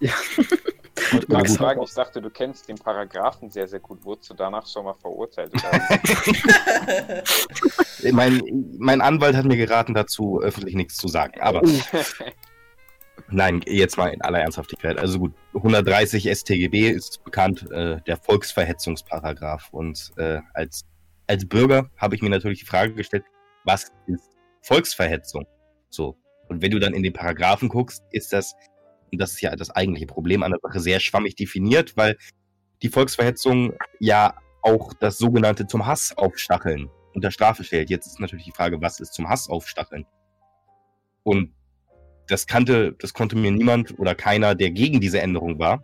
[0.00, 0.12] Ja.
[1.00, 4.04] Ich wollte Max, hau ich dachte, du kennst den Paragraphen sehr, sehr gut.
[4.04, 5.52] Wurdest du danach schon mal verurteilt?
[8.12, 8.40] Mein,
[8.78, 11.40] mein Anwalt hat mir geraten, dazu öffentlich nichts zu sagen.
[11.40, 11.62] Aber
[13.28, 14.98] nein, jetzt mal in aller Ernsthaftigkeit.
[14.98, 19.68] Also gut, 130 StGB ist bekannt, äh, der Volksverhetzungsparagraph.
[19.72, 20.84] Und äh, als,
[21.26, 23.24] als Bürger habe ich mir natürlich die Frage gestellt,
[23.64, 24.30] was ist
[24.62, 25.44] Volksverhetzung?
[25.90, 26.16] So.
[26.48, 28.54] Und wenn du dann in den Paragraphen guckst, ist das,
[29.10, 32.16] und das ist ja das eigentliche Problem an der Sache, sehr schwammig definiert, weil
[32.82, 37.90] die Volksverhetzung ja auch das sogenannte zum Hass aufstacheln unter Strafe stellt.
[37.90, 40.06] Jetzt ist natürlich die Frage, was ist zum Hass aufstacheln?
[41.24, 41.52] Und
[42.28, 45.82] das kannte, das konnte mir niemand oder keiner, der gegen diese Änderung war,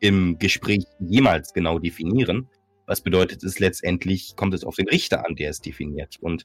[0.00, 2.48] im Gespräch jemals genau definieren.
[2.86, 6.16] Was bedeutet es letztendlich, kommt es auf den Richter an, der es definiert.
[6.20, 6.44] Und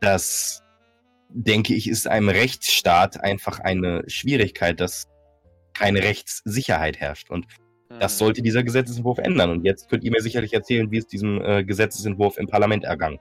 [0.00, 0.61] das,
[1.34, 5.08] denke ich, ist einem Rechtsstaat einfach eine Schwierigkeit, dass
[5.74, 7.30] keine Rechtssicherheit herrscht.
[7.30, 7.46] Und
[7.98, 9.50] das sollte dieser Gesetzesentwurf ändern.
[9.50, 13.18] Und jetzt könnt ihr mir sicherlich erzählen, wie es diesem äh, Gesetzesentwurf im Parlament ergangen.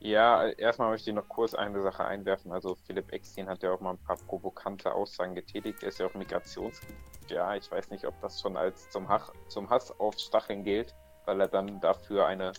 [0.00, 2.52] Ja, erstmal möchte ich noch kurz eine Sache einwerfen.
[2.52, 5.82] Also Philipp Eckstein hat ja auch mal ein paar provokante Aussagen getätigt.
[5.82, 6.80] Er ist ja auch Migrations...
[7.28, 10.94] Ja, ich weiß nicht, ob das schon als zum, Hach, zum Hass auf Stacheln gilt,
[11.24, 12.52] weil er dann dafür eine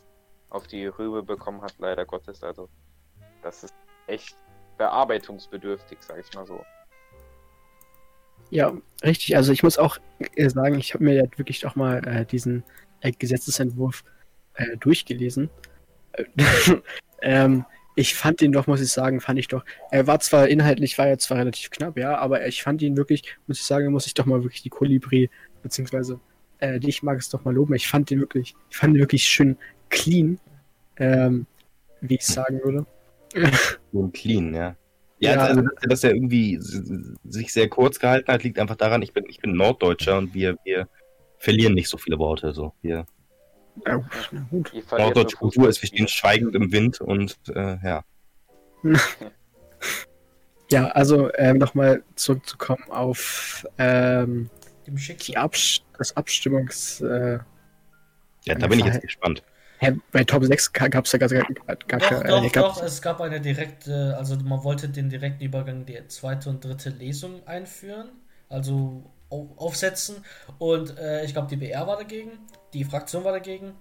[0.50, 2.44] auf die Rübe bekommen hat, leider Gottes.
[2.44, 2.68] Also
[3.42, 3.74] das ist
[4.08, 4.36] echt
[4.78, 6.64] bearbeitungsbedürftig, sag ich mal so.
[8.50, 9.36] Ja, richtig.
[9.36, 9.98] Also ich muss auch
[10.36, 12.64] äh, sagen, ich habe mir ja wirklich auch mal äh, diesen
[13.02, 14.04] äh, Gesetzesentwurf
[14.54, 15.50] äh, durchgelesen.
[16.14, 16.26] Äh,
[17.22, 19.66] ähm, ich fand ihn doch, muss ich sagen, fand ich doch.
[19.92, 23.24] Er war zwar inhaltlich, war er zwar relativ knapp, ja, aber ich fand ihn wirklich,
[23.48, 25.32] muss ich sagen, muss ich doch mal wirklich die Kolibri,
[25.64, 26.20] beziehungsweise
[26.60, 27.74] äh, dich mag es doch mal loben.
[27.74, 29.58] Ich fand den wirklich, ich fand ihn wirklich schön
[29.90, 30.40] clean,
[30.98, 31.48] ähm,
[32.02, 32.86] wie ich sagen würde.
[33.92, 34.76] Und clean, ja.
[35.20, 35.40] Ja, Ja.
[35.46, 39.14] also dass er, dass er irgendwie sich sehr kurz gehalten hat, liegt einfach daran, ich
[39.14, 40.88] bin, ich bin Norddeutscher und wir, wir
[41.40, 42.54] verlieren nicht so viele Worte.
[42.54, 42.74] So.
[42.82, 43.06] Wir,
[43.86, 43.96] Ja,
[44.50, 44.72] gut.
[44.92, 48.04] Norddeutsche Kultur ist, wir stehen schweigend im Wind und äh, ja.
[50.70, 54.50] Ja, also ähm, nochmal zurückzukommen auf ähm,
[54.86, 57.00] das Abstimmungs.
[57.02, 57.40] Äh,
[58.44, 59.44] Ja, da bin ich jetzt gespannt.
[59.80, 61.46] Hä, bei Top 6 gab es ja gar, gar,
[61.88, 62.30] gar Doch, keine.
[62.30, 66.50] doch, äh, doch, es gab eine direkte, also man wollte den direkten Übergang der zweite
[66.50, 68.10] und dritte Lesung einführen,
[68.50, 70.24] also au- aufsetzen.
[70.60, 72.32] Und äh, ich glaube, die BR war dagegen,
[72.74, 73.74] die Fraktion war dagegen.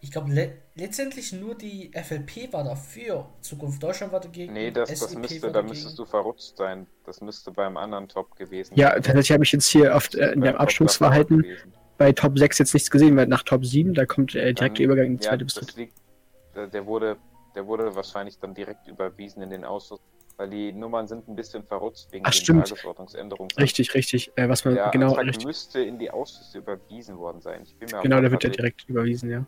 [0.00, 3.28] Ich glaube, le letztendlich nur die FLP war dafür.
[3.40, 4.52] Zukunft Deutschland war dagegen.
[4.52, 6.86] Nee, das, das müsste, da müsstest du verrutscht sein.
[7.04, 9.02] Das müsste beim anderen Top gewesen Ja, sein.
[9.02, 11.74] tatsächlich habe ich jetzt hier auf, äh, in dem davor gewesen.
[11.98, 14.68] Bei Top 6 jetzt nichts gesehen, weil nach Top 7, da kommt äh, direkt der
[14.68, 15.78] Dann- Übergang in die ja, zweite bis dritte.
[15.80, 15.94] liegt,
[16.54, 17.16] der, der wurde,
[17.54, 20.00] der wurde wahrscheinlich dann direkt überwiesen in den Ausschuss,
[20.36, 22.66] weil die Nummern sind ein bisschen verrutscht wegen Ach, den stimmt.
[22.68, 23.50] Tagesordnungsänderungen.
[23.58, 24.32] Richtig, richtig.
[24.36, 27.62] Äh, was man Der genau, Antrag richtig, müsste in die Ausschüsse überwiesen worden sein.
[27.62, 29.46] Ich bin mir genau, der wird ja direkt überwiesen, ja.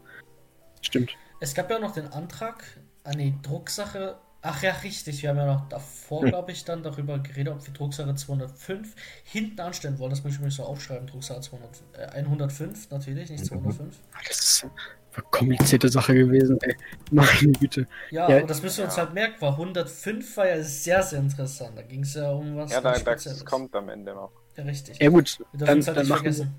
[0.82, 1.10] Stimmt.
[1.40, 2.62] Es gab ja auch noch den Antrag
[3.02, 4.16] an die Drucksache.
[4.48, 5.22] Ach ja, richtig.
[5.22, 6.28] Wir haben ja noch davor, Hm.
[6.28, 10.10] glaube ich, dann darüber geredet, ob wir Drucksache 205 hinten anstellen wollen.
[10.10, 11.06] Das muss ich mir so aufschreiben.
[11.06, 13.46] Drucksache 200, äh, 105 natürlich, nicht Mhm.
[13.48, 13.96] 205.
[14.28, 14.66] Das ist
[15.14, 16.76] eine komplizierte Sache gewesen, ey.
[17.10, 17.86] Meine Güte.
[18.10, 19.04] Ja, Ja, und das müssen wir uns ja.
[19.04, 21.76] halt merken, weil 105 war ja sehr, sehr interessant.
[21.76, 24.30] Da ging es ja um was Ja, da, das kommt am Ende noch.
[24.56, 25.00] Ja, richtig.
[25.00, 26.54] Ja gut, wir dürfen dann, halt dann nicht machen wir, vergessen.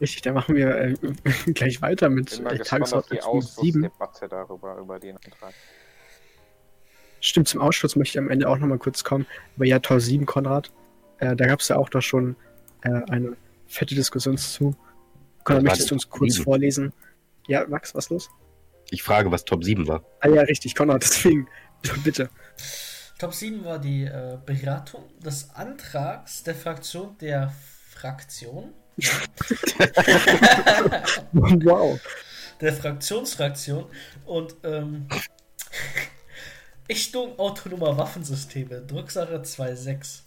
[0.00, 0.94] richtig, dann machen wir äh,
[1.54, 3.86] gleich weiter mit äh, Tagesordnung 7.
[3.86, 5.54] Ausschussdebatte darüber, über den Antrag.
[7.24, 9.26] Stimmt, zum Ausschuss möchte ich am Ende auch nochmal kurz kommen.
[9.54, 10.72] Aber ja, Tor 7, Konrad,
[11.18, 12.34] äh, da gab es ja auch doch schon
[12.82, 13.36] äh, eine
[13.68, 14.74] fette Diskussion zu.
[15.44, 16.44] Konrad, möchtest du uns Top kurz 7?
[16.44, 16.92] vorlesen?
[17.46, 18.28] Ja, Max, was los?
[18.90, 20.04] Ich frage, was Top 7 war.
[20.18, 21.46] Ah ja, richtig, Konrad, deswegen,
[22.02, 22.28] bitte.
[23.20, 27.54] Top 7 war die äh, Beratung des Antrags der Fraktion der
[27.88, 28.72] Fraktion.
[31.32, 32.00] wow.
[32.60, 33.86] Der Fraktionsfraktion
[34.26, 35.06] und ähm,
[36.88, 40.22] Ächtung autonomer Waffensysteme, Drucksache 2.6.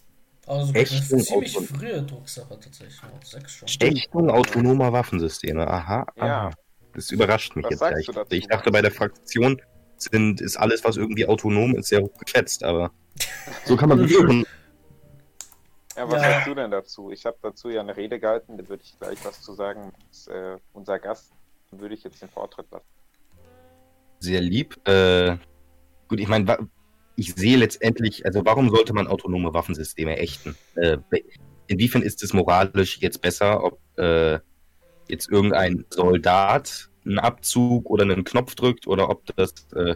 [0.47, 3.01] Also das ist Ächtung ziemlich frühe Drucksache tatsächlich.
[3.23, 3.67] 6 schon.
[3.79, 5.67] Ächtung autonomer Waffensysteme.
[5.67, 6.05] Aha.
[6.17, 6.25] aha.
[6.27, 6.51] Ja.
[6.93, 8.29] Das überrascht mich Was jetzt gleich.
[8.29, 9.61] Ich dachte, bei der Fraktion
[9.97, 12.91] sind, ist alles, was irgendwie autonom ist, sehr hoch geschätzt, aber
[13.65, 14.45] so kann man hören.
[15.95, 16.29] Ja, was Ja.
[16.31, 17.11] sagst du denn dazu?
[17.11, 19.93] Ich habe dazu ja eine Rede gehalten, da würde ich gleich was zu sagen.
[20.09, 21.31] Das, äh, unser Gast
[21.71, 22.85] würde ich jetzt den Vortritt lassen.
[24.19, 24.77] Sehr lieb.
[24.87, 25.37] Äh,
[26.07, 26.69] gut, ich meine,
[27.15, 30.55] ich sehe letztendlich, also warum sollte man autonome Waffensysteme ächten?
[30.75, 30.97] Äh,
[31.67, 34.39] inwiefern ist es moralisch jetzt besser, ob äh,
[35.07, 39.95] jetzt irgendein Soldat einen Abzug oder einen Knopf drückt oder ob das äh,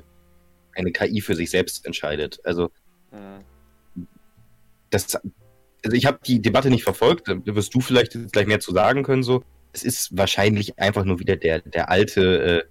[0.76, 2.39] eine KI für sich selbst entscheidet?
[2.43, 2.69] Also
[3.12, 3.43] Hm.
[4.89, 8.72] das, also ich habe die Debatte nicht verfolgt, da wirst du vielleicht gleich mehr zu
[8.72, 9.24] sagen können.
[9.24, 9.43] So,
[9.74, 12.69] es ist wahrscheinlich einfach nur wieder der der alte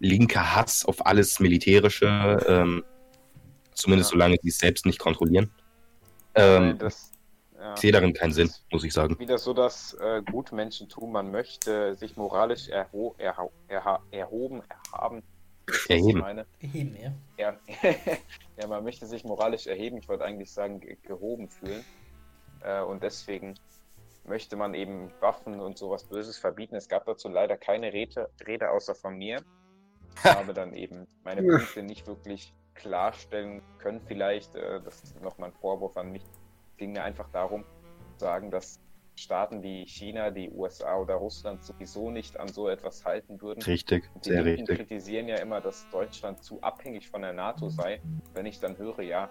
[0.00, 2.84] äh, linke Hass auf alles Militärische, ähm,
[3.74, 4.14] zumindest Ja.
[4.14, 5.50] solange sie es selbst nicht kontrollieren.
[6.34, 7.12] Nein, Ähm, das,
[7.58, 7.74] ja.
[7.74, 9.18] ich sehe darin keinen Sinn, muss ich sagen.
[9.18, 11.12] wieder so das äh, Gutmenschentum.
[11.12, 15.22] Man möchte sich moralisch erho erho erha erhoben, erhaben.
[15.88, 16.08] Erheben.
[16.08, 16.46] Ich meine?
[16.58, 17.12] Heben, ja.
[17.38, 17.56] Ja.
[18.60, 19.98] ja, man möchte sich moralisch erheben.
[19.98, 21.84] Ich wollte eigentlich sagen, ge gehoben fühlen.
[22.62, 23.54] Äh, und deswegen
[24.24, 26.74] möchte man eben Waffen und sowas Böses verbieten.
[26.76, 29.42] Es gab dazu leider keine Rede, Rede außer von mir.
[30.16, 31.42] Ich habe dann eben meine.
[31.42, 34.00] Punkte nicht wirklich klarstellen können.
[34.06, 36.22] Vielleicht, äh, das ist nochmal ein Vorwurf an mich.
[36.22, 37.64] Es ging mir einfach darum,
[38.16, 38.80] zu sagen, dass
[39.16, 43.60] Staaten wie China, die USA oder Russland sowieso nicht an so etwas halten würden.
[43.62, 44.78] Richtig, Die sehr Linken richtig.
[44.88, 48.00] kritisieren ja immer, dass Deutschland zu abhängig von der NATO sei.
[48.32, 49.28] Wenn ich dann höre, ja,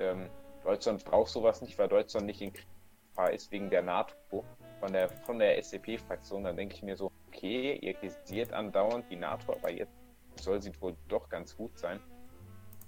[0.00, 0.28] ähm,
[0.64, 4.44] Deutschland braucht sowas nicht, weil Deutschland nicht in Gefahr ist wegen der NATO,
[4.80, 9.16] von der, von der SCP-Fraktion, dann denke ich mir so, okay, ihr kritisiert andauernd die
[9.16, 9.97] NATO, aber jetzt
[10.38, 12.00] soll sie wohl doch ganz gut sein.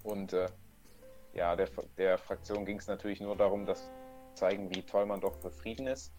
[0.03, 0.47] Und äh,
[1.35, 3.91] ja, der, der Fraktion ging es natürlich nur darum, dass
[4.35, 6.13] zeigen, wie toll man doch für Frieden ist.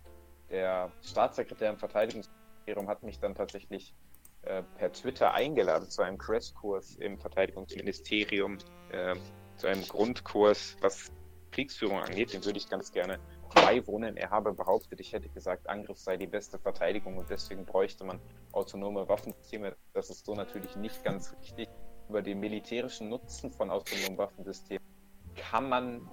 [0.50, 3.94] Der Staatssekretär im Verteidigungsministerium hat mich dann tatsächlich
[4.44, 8.58] äh, per Twitter eingeladen zu einem Crashkurs im Verteidigungsministerium,
[8.92, 9.16] äh,
[9.58, 11.12] zu einem Grundkurs, was
[11.52, 12.34] Kriegsführung angeht.
[12.34, 13.20] Den würde ich ganz gerne
[13.54, 14.18] beiwohnen.
[14.18, 18.20] Er habe behauptet, ich hätte gesagt, Angriff sei die beste Verteidigung und deswegen bräuchte man
[18.52, 19.76] autonome Waffensysteme.
[19.94, 21.70] Das ist so natürlich nicht ganz richtig.
[22.10, 24.84] Über den militärischen Nutzen von autonomen Waffensystemen
[25.36, 26.10] kann man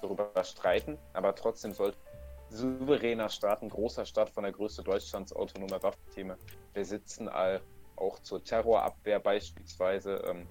[0.00, 1.98] darüber streiten, aber trotzdem sollte
[2.48, 6.38] souveräner Staat, ein großer Staat von der Größe Deutschlands autonome Waffensysteme
[6.72, 7.28] besitzen,
[7.96, 10.46] auch zur Terrorabwehr beispielsweise ähm,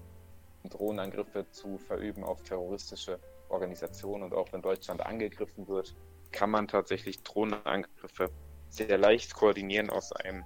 [0.64, 3.18] Drohnenangriffe zu verüben auf terroristische
[3.48, 4.24] Organisationen.
[4.24, 5.94] Und auch wenn Deutschland angegriffen wird,
[6.34, 8.30] kann man tatsächlich Drohnenangriffe
[8.68, 10.44] sehr leicht koordinieren aus einem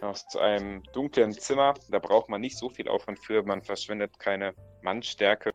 [0.00, 1.74] aus einem dunklen Zimmer.
[1.90, 5.52] Da braucht man nicht so viel Aufwand für, man verschwendet keine Mannstärke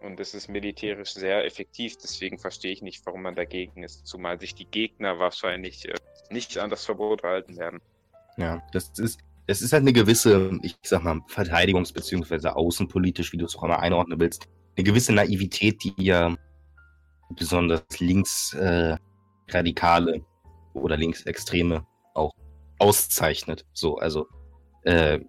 [0.00, 1.98] und es ist militärisch sehr effektiv.
[1.98, 5.94] Deswegen verstehe ich nicht, warum man dagegen ist, zumal sich die Gegner wahrscheinlich äh,
[6.30, 7.80] nicht an das Verbot halten werden.
[8.38, 12.48] Ja, das ist, das ist halt eine gewisse, ich sag mal, Verteidigungs- bzw.
[12.48, 16.34] außenpolitisch, wie du es auch immer einordnen willst, eine gewisse Naivität, die ja
[17.34, 20.22] besonders linksradikale äh,
[20.74, 22.32] oder linksextreme auch
[22.78, 23.66] auszeichnet.
[23.72, 24.26] So, also
[24.84, 25.20] äh,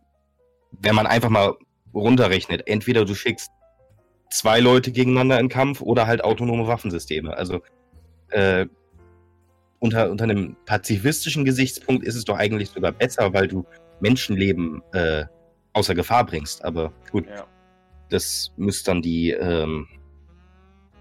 [0.82, 1.56] wenn man einfach mal
[1.94, 3.52] runterrechnet, entweder du schickst
[4.32, 7.38] zwei Leute gegeneinander in Kampf oder halt autonome Waffensysteme.
[7.38, 7.62] Also
[8.30, 8.66] äh,
[9.80, 13.66] unter, unter einem pazifistischen Gesichtspunkt ist es doch eigentlich sogar besser, weil du
[14.00, 15.26] Menschenleben äh,
[15.74, 16.66] außer Gefahr bringst.
[16.66, 17.46] Aber gut, Ja.
[18.10, 19.88] das müsste dann die ähm,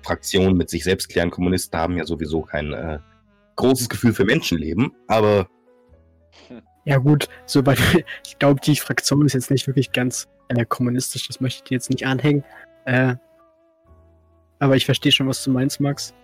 [0.03, 1.31] Fraktion mit sich selbst klären.
[1.31, 2.99] Kommunisten haben ja sowieso kein äh,
[3.57, 5.49] großes Gefühl für Menschenleben, aber
[6.85, 7.79] Ja gut, sobald
[8.27, 11.75] ich glaube, die Fraktion ist jetzt nicht wirklich ganz äh, kommunistisch, das möchte ich dir
[11.75, 12.45] jetzt nicht anhängen.
[12.85, 13.15] Äh,
[14.59, 16.15] aber ich verstehe schon, was du meinst, Max.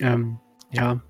[0.00, 0.38] Ähm,
[0.72, 1.00] ja,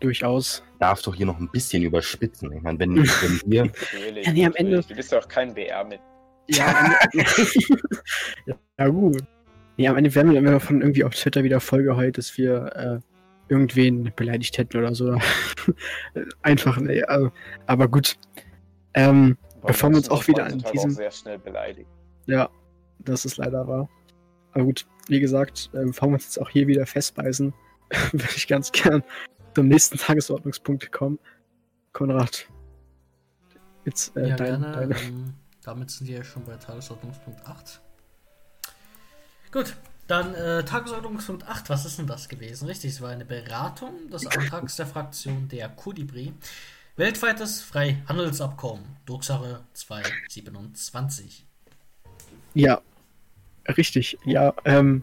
[0.00, 0.62] durchaus.
[0.78, 2.52] darf doch hier noch ein bisschen überspitzen.
[2.52, 4.86] Ich meine, wenn, wenn wir Natürlich, Ja, nee, am Ende- natürlich.
[4.88, 6.00] Du bist ja auch kein BR mit.
[6.48, 6.96] Ja,
[8.78, 9.22] ja gut.
[9.80, 13.00] Nee, am Ende werden wir dann von irgendwie auf Twitter wieder vollgeheult, dass wir äh,
[13.48, 15.18] irgendwen beleidigt hätten oder so.
[16.42, 17.32] Einfach, nee, also,
[17.64, 18.18] aber gut.
[18.92, 21.88] Ähm, Bevor wir uns auch wieder an diesem- auch sehr schnell beleidigt.
[22.26, 22.50] Ja,
[22.98, 23.88] das ist leider wahr.
[24.52, 27.54] Aber gut, wie gesagt, äh, bevor wir uns jetzt auch hier wieder festbeißen,
[28.12, 29.02] würde ich ganz gern
[29.54, 31.18] zum nächsten Tagesordnungspunkt kommen.
[31.94, 32.50] Konrad,
[33.86, 34.72] jetzt äh, ja, dein, gerne.
[34.72, 34.94] deine.
[35.00, 37.80] Ähm, damit sind wir ja schon bei Tagesordnungspunkt 8.
[39.52, 39.74] Gut,
[40.06, 42.66] Dann äh, Tagesordnungspunkt 8, was ist denn das gewesen?
[42.66, 46.32] Richtig, es war eine Beratung des Antrags der Fraktion der Kudibri.
[46.96, 51.46] Weltweites Freihandelsabkommen, Drucksache 227.
[52.54, 52.80] Ja,
[53.68, 54.18] richtig.
[54.24, 55.02] Ja, ähm,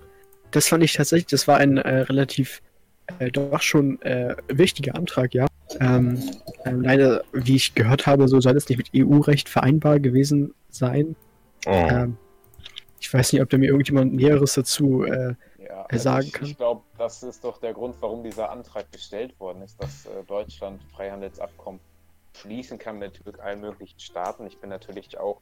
[0.52, 2.62] das fand ich tatsächlich, das war ein äh, relativ
[3.20, 5.48] äh, doch schon äh, wichtiger Antrag, ja.
[5.80, 6.22] Ähm,
[6.66, 11.16] ähm, leider, wie ich gehört habe, so soll es nicht mit EU-Recht vereinbar gewesen sein.
[11.66, 11.72] Oh.
[11.72, 12.18] Ähm,
[13.00, 16.48] ich weiß nicht, ob da mir irgendjemand Näheres dazu äh, Ja, er sagen ich, kann.
[16.48, 20.24] Ich glaube, das ist doch der Grund, warum dieser Antrag gestellt worden ist, dass äh,
[20.26, 21.80] Deutschland Freihandelsabkommen
[22.36, 24.46] schließen kann mit allen möglichen Staaten.
[24.48, 25.42] Ich bin natürlich auch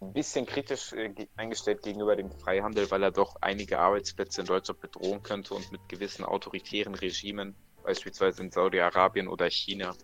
[0.00, 4.46] ein bisschen kritisch äh, ge- eingestellt gegenüber dem Freihandel, weil er doch einige Arbeitsplätze in
[4.46, 9.94] Deutschland bedrohen könnte und mit gewissen autoritären Regimen, beispielsweise in Saudi-Arabien oder China,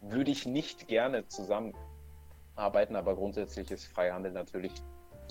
[0.00, 4.72] würde ich nicht gerne zusammenarbeiten, aber grundsätzlich ist Freihandel natürlich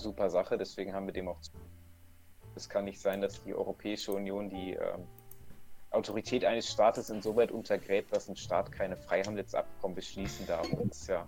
[0.02, 1.52] super Sache, deswegen haben wir dem auch zu
[2.54, 5.06] es kann nicht sein, dass die Europäische Union die ähm,
[5.90, 10.66] Autorität eines Staates insoweit untergräbt, dass ein Staat keine Freihandelsabkommen beschließen darf.
[10.84, 11.26] Das ja,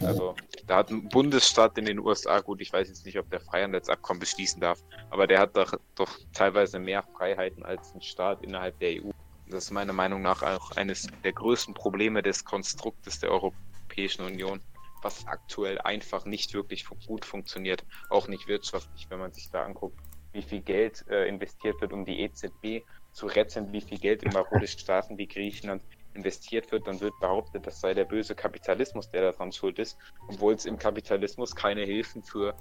[0.00, 0.34] also
[0.66, 4.20] da hat ein Bundesstaat in den USA, gut, ich weiß jetzt nicht, ob der Freihandelsabkommen
[4.20, 9.02] beschließen darf, aber der hat doch, doch teilweise mehr Freiheiten als ein Staat innerhalb der
[9.02, 9.10] EU.
[9.48, 14.60] Das ist meiner Meinung nach auch eines der größten Probleme des Konstruktes der Europäischen Union,
[15.04, 19.98] was aktuell einfach nicht wirklich gut funktioniert, auch nicht wirtschaftlich, wenn man sich da anguckt,
[20.32, 24.32] wie viel Geld äh, investiert wird, um die EZB zu retten, wie viel Geld in
[24.32, 25.82] marode Staaten wie Griechenland
[26.14, 29.96] investiert wird, dann wird behauptet, das sei der böse Kapitalismus, der daran schuld ist,
[30.28, 32.54] obwohl es im Kapitalismus keine Hilfen für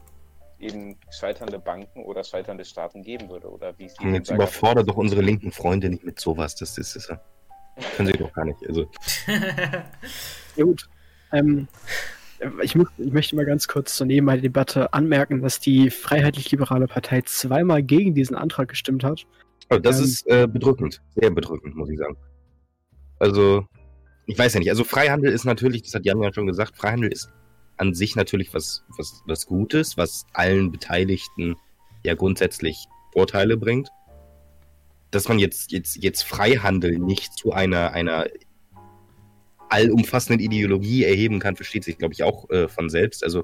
[0.60, 3.50] eben scheiternde Banken oder scheiternde Staaten geben würde.
[3.50, 6.56] Oder wie sie Jetzt überfordert doch unsere linken Freunde nicht mit sowas.
[6.56, 7.08] Das ist, das
[7.96, 8.60] können sie doch gar nicht.
[8.68, 8.90] Also,
[10.56, 10.88] Ja gut.
[11.32, 11.68] Ähm,
[12.62, 17.84] ich, muss, ich möchte mal ganz kurz zur Nebenbei-Debatte anmerken, dass die Freiheitlich-Liberale Partei zweimal
[17.84, 19.26] gegen diesen Antrag gestimmt hat.
[19.70, 20.04] also das Ähm.
[20.06, 21.02] ist äh, bedrückend.
[21.16, 22.18] Sehr bedrückend, muss ich sagen.
[23.20, 23.66] Also,
[24.26, 24.70] ich weiß ja nicht.
[24.70, 27.30] Also, Freihandel ist natürlich, das hat Jan ja schon gesagt, Freihandel ist
[27.78, 31.56] an sich natürlich was, was, was Gutes, was allen Beteiligten
[32.04, 33.90] ja grundsätzlich Vorteile bringt.
[35.12, 38.26] Dass man jetzt, jetzt, jetzt Freihandel nicht zu einer, einer
[39.74, 43.24] allumfassenden Ideologie erheben kann, versteht sich, glaube ich, auch äh, von selbst.
[43.24, 43.44] Also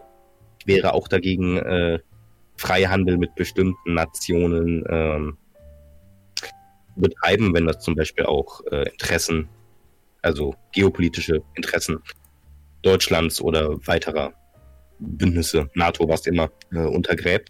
[0.59, 1.99] ich wäre auch dagegen, äh,
[2.59, 5.38] Freihandel mit bestimmten Nationen ähm,
[6.97, 9.47] betreiben, wenn das zum Beispiel auch äh, Interessen,
[10.21, 11.99] also geopolitische Interessen
[12.82, 14.34] Deutschlands oder weiterer
[14.99, 17.49] Bündnisse, NATO, was immer, äh, untergräbt.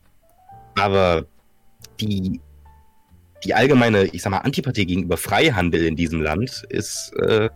[0.75, 1.25] Aber
[1.99, 2.39] die,
[3.43, 7.49] die allgemeine, ich sag mal, Antipathie gegenüber Freihandel in diesem Land ist äh,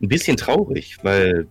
[0.00, 1.46] ein bisschen traurig, weil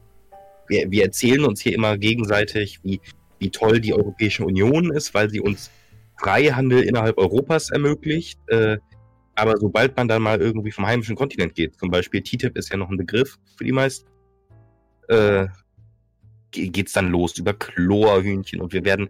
[0.68, 3.00] wir, wir erzählen uns hier immer gegenseitig, wie,
[3.40, 5.72] wie toll die Europäische Union ist, weil sie uns
[6.20, 8.40] Freihandel innerhalb Europas ermöglicht.
[8.48, 8.78] Äh,
[9.36, 12.78] aber sobald man dann mal irgendwie vom heimischen Kontinent geht, zum Beispiel TTIP ist ja
[12.78, 14.10] noch ein Begriff für die meisten,
[15.10, 15.48] äh,
[16.52, 19.10] ge- geht's dann los über Chlorhühnchen und wir werden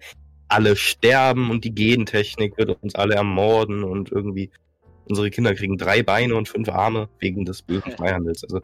[0.49, 4.49] alle sterben und die Gentechnik wird uns alle ermorden und irgendwie
[5.05, 8.43] unsere Kinder kriegen drei Beine und fünf Arme wegen des bösen Freihandels.
[8.43, 8.61] Also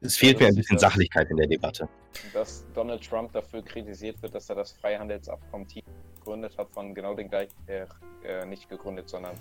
[0.00, 1.88] es fehlt mir ein bisschen Sachlichkeit in der Debatte.
[2.32, 5.84] dass Donald Trump dafür kritisiert wird, dass er das Freihandelsabkommen TTIP
[6.16, 7.86] gegründet hat, von genau den gleichen, äh,
[8.24, 9.34] äh, nicht gegründet, sondern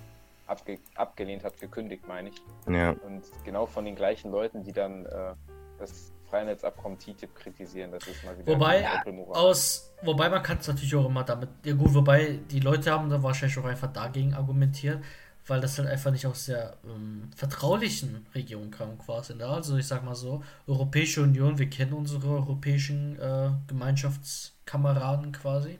[0.47, 2.41] abge abgelehnt hat, gekündigt, meine ich.
[2.67, 2.91] Ja.
[2.91, 5.33] Und genau von den gleichen Leuten, die dann äh,
[5.77, 8.85] das Freihandelsabkommen TTIP kritisieren, das ist mal wieder Wobei.
[9.29, 11.49] Aus, wobei man kann es natürlich auch immer damit.
[11.63, 15.03] Ja gut, wobei die Leute haben da wahrscheinlich auch einfach dagegen argumentiert,
[15.47, 19.33] weil das halt einfach nicht aus der ähm, vertraulichen Region kam quasi.
[19.35, 19.45] Ne?
[19.45, 25.79] Also ich sag mal so, Europäische Union, wir kennen unsere europäischen äh, Gemeinschaftskameraden quasi.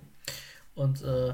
[0.73, 1.33] Und äh,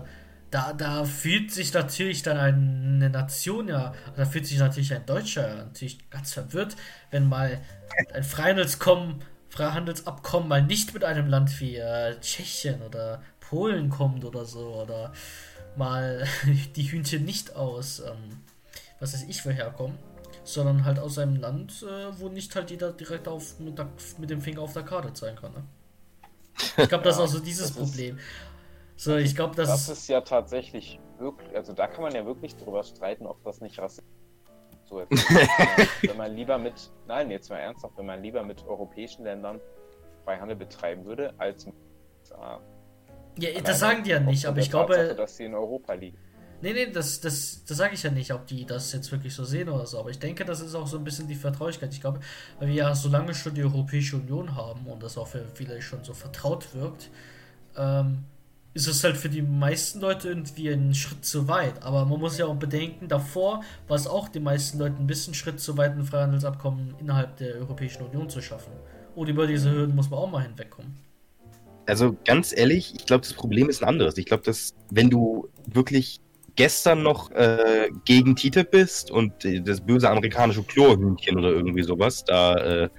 [0.49, 5.55] da, da fühlt sich natürlich dann eine Nation ja, da fühlt sich natürlich ein Deutscher
[5.55, 6.75] natürlich ganz verwirrt,
[7.09, 7.59] wenn mal
[8.13, 14.45] ein Freihandelskommen, Freihandelsabkommen mal nicht mit einem Land wie äh, Tschechien oder Polen kommt oder
[14.45, 15.11] so oder
[15.77, 16.25] mal
[16.75, 18.41] die Hühnchen nicht aus, ähm,
[18.99, 19.97] was weiß ich, woher kommen,
[20.43, 24.29] sondern halt aus einem Land, äh, wo nicht halt jeder direkt auf, mit, der, mit
[24.29, 25.51] dem Finger auf der Karte zeigen kann.
[25.53, 25.63] Ne?
[26.77, 28.19] Ich glaube, das ist auch so dieses das ist- Problem.
[28.95, 32.55] So, ich glaube, das, Das ist ja tatsächlich wirklich, also da kann man ja wirklich
[32.55, 34.87] drüber streiten, ob das nicht rassistisch ist.
[34.87, 35.09] So jetzt,
[36.03, 39.59] wenn man lieber mit, nein, jetzt mal ernsthaft, wenn man lieber mit europäischen Ländern
[40.23, 41.73] Freihandel betreiben würde, als mit
[42.21, 42.61] USA.
[43.37, 45.93] Ja, Alleine das sagen die ja nicht, aber ich glaube, Tatsache, dass sie in Europa
[45.93, 46.17] liegen.
[46.63, 49.43] Nee, nee, das, das, das sage ich ja nicht, ob die das jetzt wirklich so
[49.43, 49.99] sehen oder so.
[49.99, 51.93] Aber ich denke, das ist auch so ein bisschen die Vertraulichkeit.
[51.93, 52.21] Ich glaube,
[52.57, 55.81] weil wir ja so lange schon die Europäische Union haben und das auch für viele
[55.81, 57.09] schon so vertraut wirkt,
[57.75, 58.23] ähm,
[58.73, 61.83] ist es halt für die meisten Leute irgendwie ein Schritt zu weit.
[61.83, 65.33] Aber man muss ja auch bedenken, davor war es auch den meisten Leuten ein bisschen
[65.33, 68.71] Schritt zu weit, ein Freihandelsabkommen innerhalb der Europäischen Union zu schaffen.
[69.15, 71.02] Und über diese Hürden muss man auch mal hinwegkommen.
[71.85, 74.17] Also ganz ehrlich, ich glaube, das Problem ist ein anderes.
[74.17, 76.21] Ich glaube, dass wenn du wirklich
[76.55, 82.23] gestern noch äh, gegen TTIP bist und äh, das böse amerikanische Chlorhühnchen oder irgendwie sowas
[82.23, 82.89] da äh,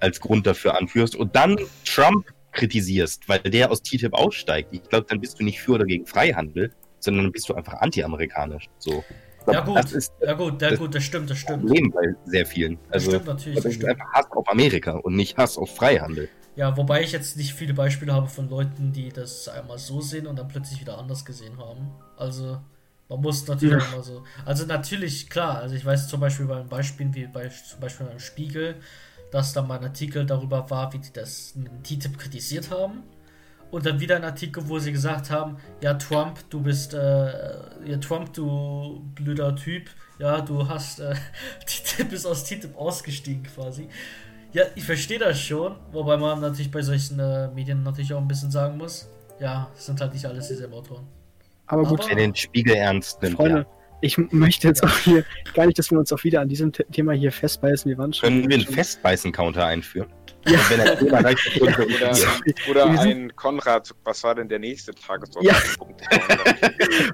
[0.00, 5.06] als Grund dafür anführst und dann Trump kritisierst, weil der aus TTIP aussteigt, ich glaube,
[5.08, 8.68] dann bist du nicht für oder gegen Freihandel, sondern dann bist du einfach anti-amerikanisch.
[8.78, 9.04] So.
[9.44, 11.62] Glaub, ja gut, das ist ja gut, ja gut, das stimmt, das stimmt.
[11.66, 12.76] Problem bei sehr vielen.
[12.88, 13.54] Das Also stimmt natürlich.
[13.56, 16.28] das Das ist einfach Hass auf Amerika und nicht Hass auf Freihandel.
[16.60, 20.26] Ja, wobei ich jetzt nicht viele Beispiele habe von Leuten, die das einmal so sehen
[20.26, 21.90] und dann plötzlich wieder anders gesehen haben.
[22.18, 22.60] Also,
[23.08, 23.88] man muss natürlich Ja.
[23.88, 24.24] immer so.
[24.44, 25.56] Also, natürlich, klar.
[25.56, 28.74] Also, ich weiß zum Beispiel bei Beispielen wie bei zum Beispiel beim Spiegel,
[29.32, 33.04] dass da mal ein Artikel darüber war, wie die das in TTIP kritisiert haben.
[33.70, 37.96] Und dann wieder ein Artikel, wo sie gesagt haben: Ja, Trump, du bist, äh, ja,
[38.02, 39.88] Trump, du blöder Typ.
[40.18, 41.14] Ja, du hast, äh,
[41.66, 43.88] TTIP ist aus TTIP ausgestiegen quasi.
[44.52, 48.26] Ja, ich verstehe das schon, wobei man natürlich bei solchen äh, Medien natürlich auch ein
[48.28, 51.06] bisschen sagen muss, ja, es sind halt nicht alles dieselben Autoren.
[51.66, 53.66] Aber gut, Aber- Wer den Spiegel ernst nimmt, Freunde, ja.
[54.00, 55.24] ich möchte jetzt auch hier
[55.54, 57.88] gar nicht, dass wir uns auch wieder an diesem The Thema hier festbeißen.
[57.88, 58.28] Wir waren schon.
[58.28, 60.08] können wir einen Festbeißen-Counter einführen.
[60.46, 60.58] Ja.
[60.70, 61.78] Wenn er Thema wir Oder,
[62.70, 66.02] oder Wir ein Konrad, was war denn der nächste Tagesordnungspunkt?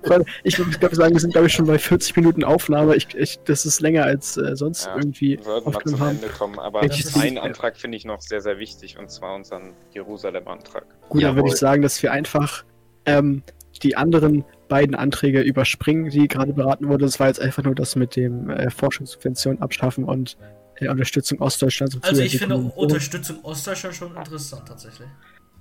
[0.05, 2.95] Freunde, ich glaube, wir sagen, wir sind, glaube ich, schon bei 40 Minuten Aufnahme.
[2.95, 6.07] Ich, ich, das ist länger als äh, sonst Ja, irgendwie Wir sollten mal aufgenommen zum
[6.07, 6.17] haben.
[6.17, 6.83] Ende kommen, aber
[7.21, 10.85] einen Antrag finde ich noch sehr, sehr wichtig, und zwar unseren Jerusalem-Antrag.
[11.09, 12.65] Gut, dann würde ich sagen, dass wir einfach
[13.07, 13.43] ähm,
[13.83, 17.03] die anderen beiden Anträge überspringen, die gerade beraten wurden.
[17.03, 20.37] Das war jetzt einfach nur das mit dem äh, Forschungssubventionen abschaffen und
[20.77, 21.99] äh, Unterstützung Ostdeutschlands.
[22.03, 22.57] Also ich finde.
[22.57, 25.09] Unterstützung Ostdeutschland schon interessant tatsächlich.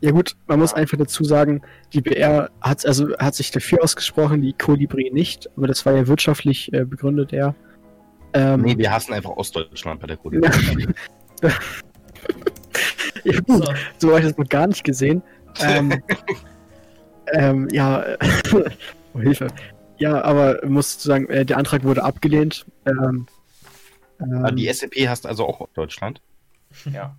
[0.01, 1.61] Ja gut, man muss einfach dazu sagen,
[1.93, 6.07] die BR hat, also, hat sich dafür ausgesprochen, die Kolibri nicht, aber das war ja
[6.07, 7.55] wirtschaftlich äh, begründet, ja.
[8.33, 10.51] Ähm, Nee, wir hassen einfach Ostdeutschland bei der Kollege.
[11.41, 11.49] ja.
[13.23, 15.23] ja gut, So, so habe ich das noch gar nicht gesehen.
[15.61, 15.93] Ähm,
[17.33, 18.03] ähm, ja,
[19.13, 19.47] oh, Hilfe.
[19.97, 22.65] Ja, aber muss sagen, äh, der Antrag wurde abgelehnt.
[22.85, 23.27] Ähm,
[24.19, 26.21] ähm, Die SEP hasst also auch Deutschland.
[26.91, 27.15] Ja.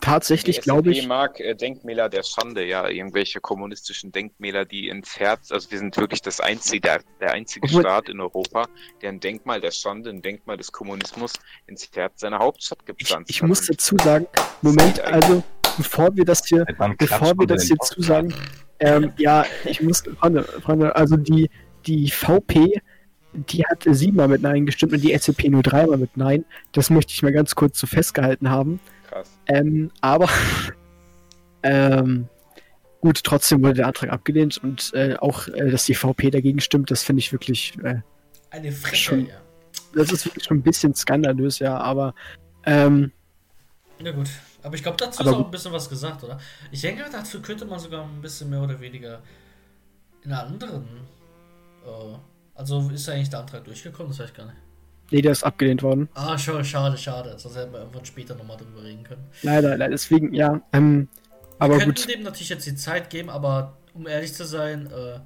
[0.00, 1.08] tatsächlich glaube SEP ich.
[1.08, 5.96] mag äh, Denkmäler der Schande, ja, irgendwelche kommunistischen Denkmäler, die ins Herz, also wir sind
[5.96, 8.66] wirklich das einzige, der, der einzige Obwohl- Staat in Europa,
[9.00, 11.32] der ein Denkmal der Schande, ein Denkmal des Kommunismus
[11.66, 13.48] ins Herz seiner Hauptstadt Ich, gepflanzt ich hat.
[13.48, 14.26] muss Und dazu sagen,
[14.62, 15.42] Moment, also
[15.76, 16.66] bevor wir das hier
[16.98, 18.34] Bevor wir das hier zusagen,
[18.80, 21.50] ähm, ja, ich muss, Freunde, Freunde, also die,
[21.86, 22.80] die VP,
[23.46, 26.44] die hat siebenmal mit Nein gestimmt und die SCP nur dreimal mit Nein.
[26.72, 28.80] Das möchte ich mal ganz kurz so festgehalten haben.
[29.08, 29.30] Krass.
[29.46, 30.28] Ähm, aber,
[31.62, 32.28] ähm,
[33.00, 36.90] gut, trotzdem wurde der Antrag abgelehnt und äh, auch, äh, dass die VP dagegen stimmt,
[36.90, 38.00] das finde ich wirklich, äh,
[38.50, 39.26] eine Frechheit, Schon.
[39.26, 39.40] ja.
[39.94, 42.14] das ist wirklich schon ein bisschen skandalös, ja, aber,
[42.64, 43.12] ähm,
[43.98, 44.28] Na gut,
[44.62, 46.38] aber ich glaube, dazu Aber ist auch ein bisschen was gesagt, oder?
[46.70, 49.22] Ich denke, dazu könnte man sogar ein bisschen mehr oder weniger
[50.24, 50.86] in einer anderen.
[52.58, 54.10] Also ist eigentlich der Antrag durchgekommen?
[54.10, 54.56] Das weiß ich gar nicht.
[55.10, 56.08] nee, der ist abgelehnt worden.
[56.14, 57.38] Ah, schon, schade, schade.
[57.38, 59.24] Sonst hätten wir irgendwann später nochmal drüber reden können.
[59.42, 62.12] Leider, leider, deswegen, ja, ähm, Wir aber könnten gut.
[62.12, 65.20] dem natürlich jetzt die Zeit geben, aber um ehrlich zu sein, äh,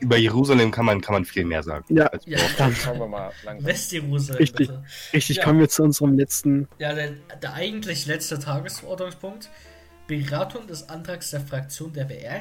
[0.00, 1.84] Über Jerusalem kann man, kann man viel mehr sagen.
[1.94, 2.38] Ja, als Ja.
[2.58, 3.64] Dann, Schauen wir mal langsam.
[3.66, 4.68] Westjerusalem, Richtig.
[4.68, 4.82] bitte.
[5.12, 5.44] richtig, Ja.
[5.44, 9.48] kommen wir zu unserem letzten Ja, der, der eigentlich letzte Tagesordnungspunkt.
[10.08, 12.40] Beratung des Antrags der Fraktion der BR.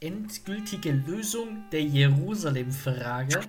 [0.00, 3.40] Endgültige Lösung der Jerusalem-Frage.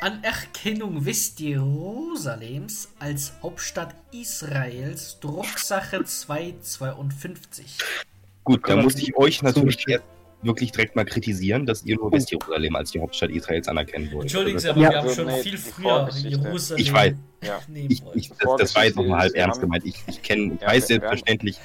[0.00, 5.18] Anerkennung Westjerusalems als Hauptstadt Israels.
[5.20, 7.78] Drucksache 252.
[8.44, 10.04] Gut, da muss ich euch natürlich jetzt
[10.42, 14.22] wirklich direkt mal kritisieren, dass ihr nur Westjerusalem als die Hauptstadt Israels anerkennen wollt.
[14.24, 14.90] Entschuldigen Sie, Also, aber Ja.
[14.92, 16.08] wir haben Also, schon viel früher.
[16.22, 17.14] Jerusalem Ich weiß.
[17.40, 17.60] Ja.
[17.72, 19.84] ich, ich, das, das war jetzt noch mal halb ernst gemeint.
[19.86, 21.56] Ich, ich kenne, ich Ja, weiß selbstverständlich,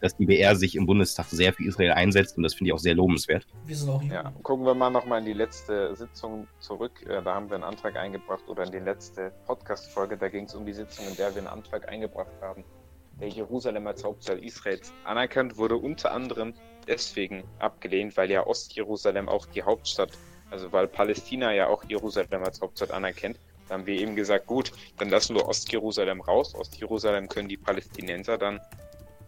[0.00, 2.78] dass die BR sich im Bundestag sehr für Israel einsetzt und das finde ich auch
[2.78, 3.46] sehr lobenswert.
[3.66, 4.42] Wir sind auch Ja, Juden.
[4.42, 6.92] gucken wir mal nochmal in die letzte Sitzung zurück.
[7.06, 10.16] Äh, Da haben wir einen Antrag eingebracht oder in die letzte Podcast-Folge.
[10.16, 12.64] Da ging es um die Sitzung, in der wir einen Antrag eingebracht haben,
[13.20, 16.54] der Jerusalem als Hauptstadt Israels anerkannt wurde, unter anderem
[16.88, 20.10] deswegen abgelehnt, weil ja Ostjerusalem auch die Hauptstadt,
[20.50, 23.38] also weil Palästina ja auch Jerusalem als Hauptstadt anerkennt.
[23.68, 26.54] Da haben wir eben gesagt, gut, dann lassen wir Ostjerusalem raus.
[26.56, 28.58] Ostjerusalem können die Palästinenser dann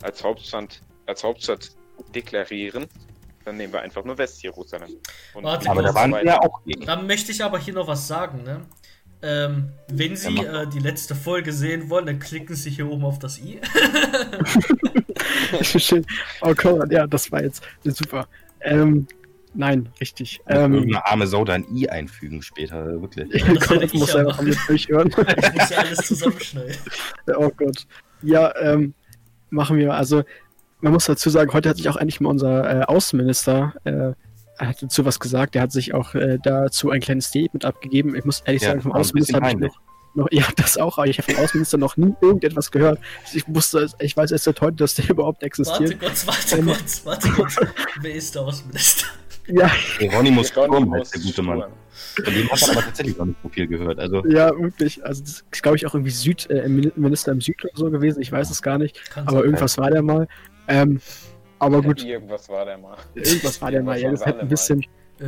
[0.03, 1.71] als Hauptstadt, als Hauptstadt
[2.15, 2.87] deklarieren.
[3.45, 4.97] Dann nehmen wir einfach nur Westjerusalem.
[5.35, 6.87] Warte Aber da waren wir ja auch gegen.
[6.87, 8.61] Dann möchte ich aber hier noch was sagen, ne?
[9.25, 13.21] Ähm, wenn Sie äh, die letzte Folge sehen wollen, dann klicken Sie hier oben auf
[13.21, 13.61] das i.
[15.63, 16.05] Schön.
[16.41, 18.27] Oh Konrad, ja, das war jetzt super.
[18.61, 19.07] Ähm,
[19.55, 20.41] Nein, richtig.
[20.47, 23.29] Ähm, irgendeine arme Sau da ein I einfügen später, wirklich.
[23.33, 24.49] Ja, werde ich muss ja einfach machen.
[24.49, 25.15] mit durchhören.
[25.19, 26.77] Ich muss ja alles zusammenschneiden.
[27.37, 27.87] oh Gott.
[28.23, 28.95] Ja, ähm,
[29.53, 29.95] machen wir.
[29.95, 30.25] Also,
[30.81, 34.13] man muss dazu sagen, heute hat sich auch endlich mal unser äh, Außenminister äh,
[34.59, 35.55] hat dazu was gesagt.
[35.55, 38.15] Der hat sich auch äh, dazu ein kleines Statement abgegeben.
[38.17, 39.77] Ich muss ehrlich Ja, sagen, vom Außenminister habe ich noch,
[40.15, 42.99] noch, ja, das auch, aber ich habe vom Außenminister noch nie irgendetwas gehört.
[43.33, 46.01] Ich wusste, ich weiß erst seit heute, dass der überhaupt Warte existiert.
[46.01, 47.57] kurz, warte Ähm, kurz, warte kurz.
[48.01, 49.07] Wer ist der Außenminister?
[49.49, 51.65] Ja, Hieronymus Sturm heißt der gute Mann.
[52.25, 53.99] Von dem hat man aber tatsächlich noch nicht so viel gehört.
[53.99, 55.05] Also, ja, wirklich.
[55.05, 57.91] Also, das ist, glaube ich, auch irgendwie Süd, äh, Min- Minister im Süd oder so
[57.91, 58.21] gewesen.
[58.23, 59.11] Ich weiß es gar nicht.
[59.11, 59.45] Kann Aber sein.
[59.45, 60.29] irgendwas war der mal.
[60.69, 61.01] Ähm,
[61.59, 62.97] aber gut, Irgendwas war der mal.
[63.15, 63.99] irgendwas war der mal.
[63.99, 64.85] Ja, das hat waren ein bisschen.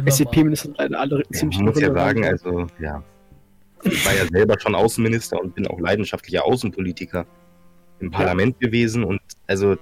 [0.06, 3.02] SCP-Minister sind leider alle ziemlich ich muss ja sagen, also, ja.
[3.84, 7.26] Ich war ja selber schon Außenminister und bin auch leidenschaftlicher Außenpolitiker
[8.00, 9.78] im Parlament gewesen und also ein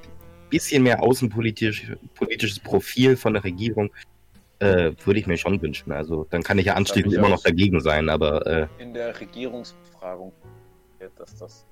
[0.51, 3.91] bisschen mehr außenpolitisch, politisches Profil von der Regierung
[4.63, 5.93] äh, würde ich mir schon wünschen.
[5.93, 10.33] Also dann kann ich ja anschließend immer noch dagegen sein, aber äh, In der Regierungsbefragung,
[11.17, 11.67] dass das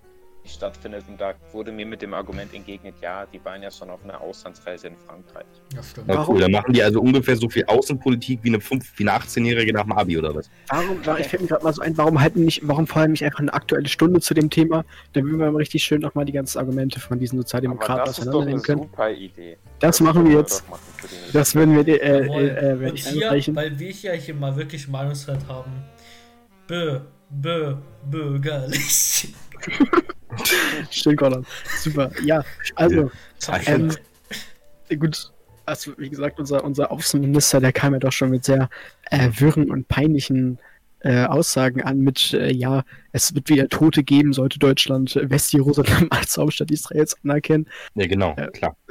[0.45, 4.03] stattfindet, und da wurde mir mit dem Argument entgegnet, ja, die waren ja schon auf
[4.05, 5.45] einer Auslandsreise in Frankreich.
[5.75, 6.09] Ja, stimmt.
[6.09, 6.35] na Warum?
[6.35, 9.73] cool, dann machen die also ungefähr so viel Außenpolitik wie eine, fünf- wie eine 18-Jährige
[9.73, 10.51] nach dem Abi oder was?
[10.69, 13.25] Warum, war- ich fällt mir gerade mal so ein, warum halten nicht, warum fordern nicht
[13.25, 14.85] einfach eine aktuelle Stunde zu dem Thema?
[15.13, 18.19] Dann würden wir mal richtig schön nochmal die ganzen Argumente von diesen Aber Sozialdemokraten das
[18.19, 18.83] ist doch eine auseinandernehmen können.
[18.83, 19.57] super Idee.
[19.79, 20.69] Das machen wir jetzt.
[20.69, 20.81] machen
[21.33, 23.55] Das würden wir, äh, äh, äh, ich hier, einreichen.
[23.57, 25.71] weil wir hier, hier mal wirklich Meinungsfreiheit haben.
[26.67, 27.75] Bö, bö,
[28.09, 29.35] bürgerlich.
[30.91, 31.47] Schön, Gordon.
[31.79, 32.11] Super.
[32.25, 32.45] Ja,
[32.77, 33.11] also,
[33.67, 33.91] ähm,
[34.99, 35.33] gut.
[35.67, 38.69] Also, wie gesagt, unser, unser Außenminister, der kam ja doch schon mit sehr
[39.11, 40.59] äh, wirren und peinlichen
[41.03, 42.83] äh, Aussagen an mit, äh, ja,
[43.13, 47.67] es wird wieder Tote geben, sollte Deutschland Westjerusalem als Hauptstadt Israels anerkennen.
[47.95, 48.77] Ja, genau, Äh, klar.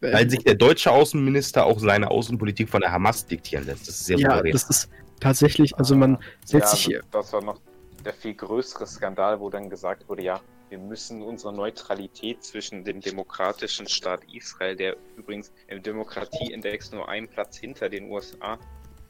[0.00, 3.88] Äh, Weil sich der deutsche Außenminister auch seine Außenpolitik von der Hamas diktieren lässt.
[3.88, 4.88] Das ist sehr ja, das ist
[5.20, 7.02] tatsächlich, also man setzt sich ja, hier.
[7.10, 7.60] Das war noch
[8.08, 10.40] der viel größere Skandal, wo dann gesagt wurde, ja,
[10.70, 17.28] wir müssen unsere Neutralität zwischen dem demokratischen Staat Israel, der übrigens im Demokratieindex nur einen
[17.28, 18.58] Platz hinter den USA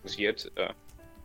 [0.03, 0.75] rangiert, äh,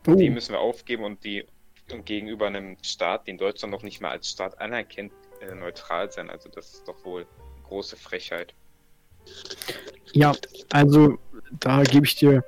[0.05, 1.45] Oh, die müssen wir aufgeben und die
[1.91, 5.11] und gegenüber einem Staat, den Deutschland noch nicht mal als Staat anerkennt,
[5.41, 6.29] äh, neutral sein.
[6.29, 7.25] Also das ist doch wohl
[7.63, 8.53] große Frechheit.
[10.11, 10.33] Ja,
[10.71, 11.17] also
[11.59, 12.43] da gebe ich dir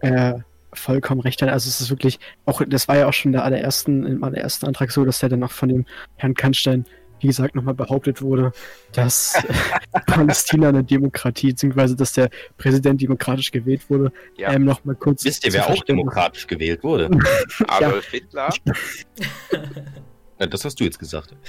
[0.00, 0.34] äh,
[0.72, 1.42] vollkommen recht.
[1.42, 4.90] Also es ist wirklich, auch das war ja auch schon der allerersten, im allerersten Antrag
[4.90, 6.84] so, dass der dann noch von dem Herrn Kannstein,
[7.20, 8.52] wie gesagt, nochmal behauptet wurde,
[8.92, 9.40] dass
[10.06, 14.12] Palästina eine Demokratie, beziehungsweise dass der Präsident demokratisch gewählt wurde.
[14.36, 14.52] Ja.
[14.52, 15.24] Ähm, noch mal kurz.
[15.24, 17.10] Wisst ihr, wer auch demokratisch gewählt wurde?
[17.68, 18.48] Adolf Hitler,
[20.40, 21.34] Ja, das hast du jetzt gesagt.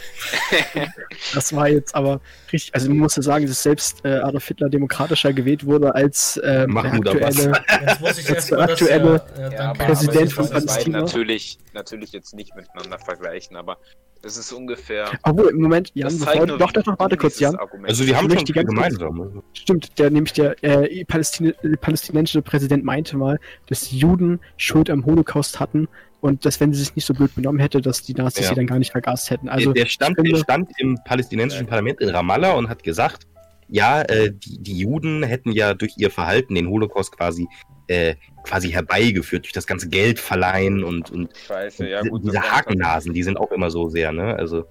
[1.33, 2.19] Das war jetzt aber
[2.51, 6.35] richtig, also man muss ja sagen, dass selbst äh, Adolf Hitler demokratischer gewählt wurde als
[6.37, 7.37] äh, der Mahmoud Abbas.
[7.39, 7.61] aktuelle.
[7.87, 10.49] Jetzt muss ich Jetzt erstmal das aktuelle ja, ja, Ja, danke, aber Präsident aber von
[10.49, 10.99] Palästina.
[10.99, 13.77] Natürlich, natürlich jetzt nicht miteinander vergleichen, aber
[14.23, 15.09] es ist ungefähr.
[15.23, 17.55] Obwohl, im Moment, Jan, das bevor, doch, doch, doch, warte kurz, Jan.
[17.55, 19.43] Argument Also wir haben schon möchte viel ganz kurz- gemeinsam.
[19.53, 24.89] Stimmt, der nämlich der äh, Palästin äh, palästinensische Präsident meinte mal, dass die Juden Schuld
[24.89, 25.87] am Holocaust hatten
[26.21, 28.49] und dass wenn sie sich nicht so blöd benommen hätte, dass die Nazis Ja.
[28.49, 29.49] sie dann gar nicht vergast hätten.
[29.49, 33.27] Also der, der, stand, finde- der stand im palästinensischen Parlament in Ramallah und hat gesagt,
[33.67, 37.47] ja, äh, die, die Juden hätten ja durch ihr Verhalten den Holocaust quasi,
[37.87, 42.23] äh, quasi herbeigeführt, durch das ganze Geld verleihen und, und Scheiße, ja diese, gut.
[42.25, 44.35] diese Hakennasen, die sind auch immer so sehr, ne?
[44.35, 44.65] Also,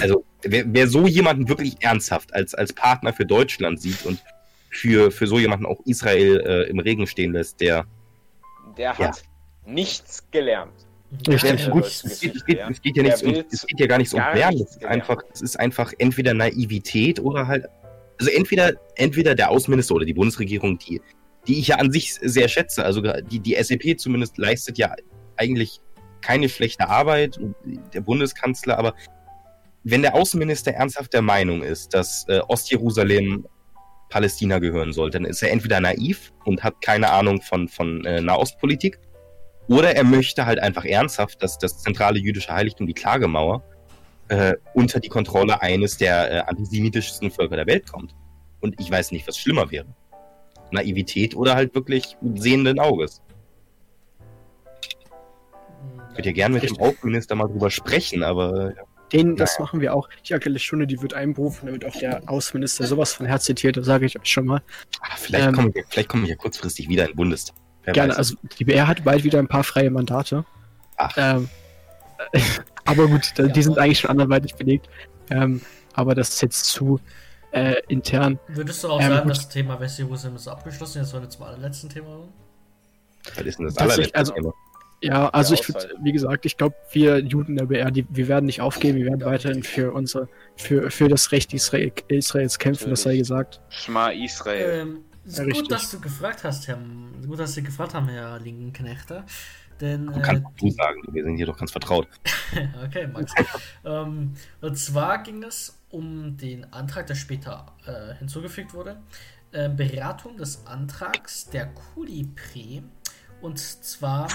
[0.00, 4.22] also wer, wer so jemanden wirklich ernsthaft als, als Partner für Deutschland sieht und
[4.70, 7.86] für, für so jemanden auch Israel äh, im Regen stehen lässt, der
[8.76, 9.22] Der hat
[9.66, 10.72] nichts gelernt.
[11.28, 11.70] Richtig.
[11.70, 12.70] Gut, es geht, es Geschichte, geht, ja.
[12.70, 14.56] es geht ja nicht Der um, will es geht ja gar nicht um Lernen.
[14.58, 17.66] nichts Es ist einfach, es ist einfach entweder Naivität oder halt,
[18.18, 21.02] also entweder, entweder der Außenminister oder die Bundesregierung, die,
[21.46, 22.84] die ich ja an sich sehr schätze.
[22.84, 24.94] Also die, die SEP zumindest leistet ja
[25.36, 25.80] eigentlich
[26.22, 27.38] keine schlechte Arbeit,
[27.92, 28.94] der Bundeskanzler, aber
[29.84, 33.46] wenn der Außenminister ernsthaft der Meinung ist, dass äh, Ostjerusalem
[34.08, 38.20] Palästina gehören soll, dann ist er entweder naiv und hat keine Ahnung von, von äh,
[38.20, 39.00] Nahostpolitik,
[39.68, 43.62] oder er möchte halt einfach ernsthaft, dass das zentrale jüdische Heiligtum, die Klagemauer,
[44.28, 48.14] äh, unter die Kontrolle eines der äh, antisemitischsten Völker der Welt kommt.
[48.60, 49.86] Und ich weiß nicht, was schlimmer wäre.
[50.70, 53.20] Naivität oder halt wirklich sehenden Auges.
[56.10, 58.74] Ich würde ja gerne mit dem Außenminister mal drüber sprechen, aber äh,
[59.12, 60.08] den, das machen wir auch.
[60.26, 63.76] Die aktuelle Stunde, die wird einberufen, da wird auch der Außenminister sowas von Herz zitiert,
[63.76, 64.62] das sage ich euch schon mal.
[65.00, 67.56] ah, vielleicht Ähm, komme ich, komme ich ja kurzfristig wieder in den Bundestag.
[67.84, 68.18] Wer Gerne, weiß.
[68.18, 70.44] also die BR hat bald wieder ein paar freie Mandate.
[70.96, 71.12] Ach.
[71.16, 71.48] Ähm,
[72.84, 74.88] aber gut, die Ja, sind eigentlich schon anderweitig belegt.
[75.30, 75.60] Ähm,
[75.94, 77.00] aber das ist jetzt zu
[77.50, 78.38] äh, intern.
[78.48, 79.30] Würdest du auch Ähm, sagen, gut.
[79.36, 81.02] das Thema Westjerusalem ist abgeschlossen?
[81.02, 82.06] Jetzt wollen wir zum allerletzten Thema.
[82.06, 82.32] kommen?
[83.36, 84.52] Was ist denn das allerletzte also- Thema?
[85.04, 88.46] Ja, also ich würde, wie gesagt, ich glaube, wir Juden der BR, die, wir werden
[88.46, 92.88] nicht aufgeben, wir werden Ja, weiterhin für unsere, für, für das Recht Israel, Israels kämpfen,
[92.90, 93.60] das sei gesagt.
[93.68, 94.80] Schma Israel.
[94.82, 95.68] Ähm, ist Ja, gut, richtig.
[95.68, 96.78] dass du gefragt hast, Herr.
[97.26, 99.24] Gut, dass Sie gefragt haben, Herr Linkenknechter.
[99.80, 100.12] Denn.
[100.12, 102.08] Du Äh, kannst du sagen, wir sind hier doch ganz vertraut.
[102.84, 103.32] okay, Max.
[103.84, 109.02] ähm, und zwar ging es um den Antrag, der später äh, hinzugefügt wurde.
[109.52, 112.82] Äh, Beratung des Antrags der Kuli-Pre.
[113.40, 114.28] Und zwar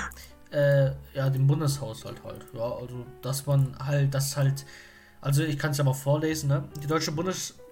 [0.51, 2.45] äh, ja, den Bundeshaushalt halt.
[2.53, 4.65] Ja, also, dass man halt, das halt.
[5.27, 6.63] Also, ich kann es ja mal vorlesen, ne?
[6.87, 7.11] Deutsche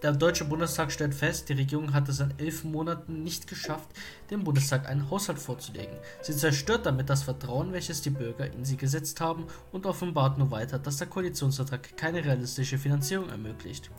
[0.04, 3.88] der Deutsche Bundestag stellt fest, die Regierung hat es in elf Monaten nicht geschafft,
[4.30, 5.96] dem Bundestag einen Haushalt vorzulegen.
[6.22, 10.52] Sie zerstört damit das Vertrauen, welches die Bürger in sie gesetzt haben und offenbart nur
[10.52, 13.90] weiter, dass der Koalitionsvertrag keine realistische Finanzierung ermöglicht.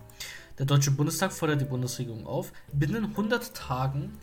[0.59, 4.18] Der Deutsche Bundestag fordert die Bundesregierung auf, binnen 100 Tagen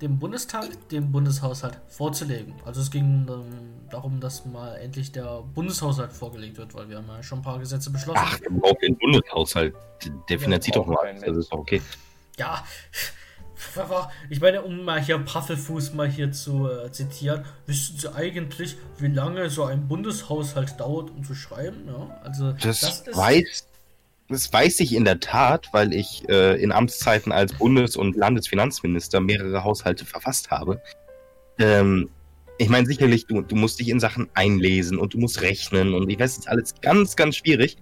[0.00, 2.54] dem Bundestag den Bundeshaushalt vorzulegen.
[2.64, 7.08] Also es ging ähm, darum, dass mal endlich der Bundeshaushalt vorgelegt wird, weil wir haben
[7.08, 8.20] ja schon ein paar Gesetze beschlossen.
[8.22, 9.74] Ach, wir brauchen den Bundeshaushalt.
[10.28, 11.22] Der finanziert doch alles.
[11.22, 11.80] Das ist doch okay.
[12.38, 12.64] Ja,
[14.30, 19.08] ich meine, um mal hier Paffelfuß mal hier zu äh, zitieren, wissen Sie eigentlich, wie
[19.08, 21.86] lange so ein Bundeshaushalt dauert, um zu schreiben?
[21.86, 23.66] Ja, also Das, weiß,
[24.34, 29.20] das weiß ich in der Tat, weil ich äh, in Amtszeiten als Bundes- und Landesfinanzminister
[29.20, 30.82] mehrere Haushalte verfasst habe.
[31.58, 32.10] Ähm,
[32.58, 36.08] ich meine, sicherlich, du, du musst dich in Sachen einlesen und du musst rechnen und
[36.10, 37.76] ich weiß, es ist alles ganz, ganz schwierig.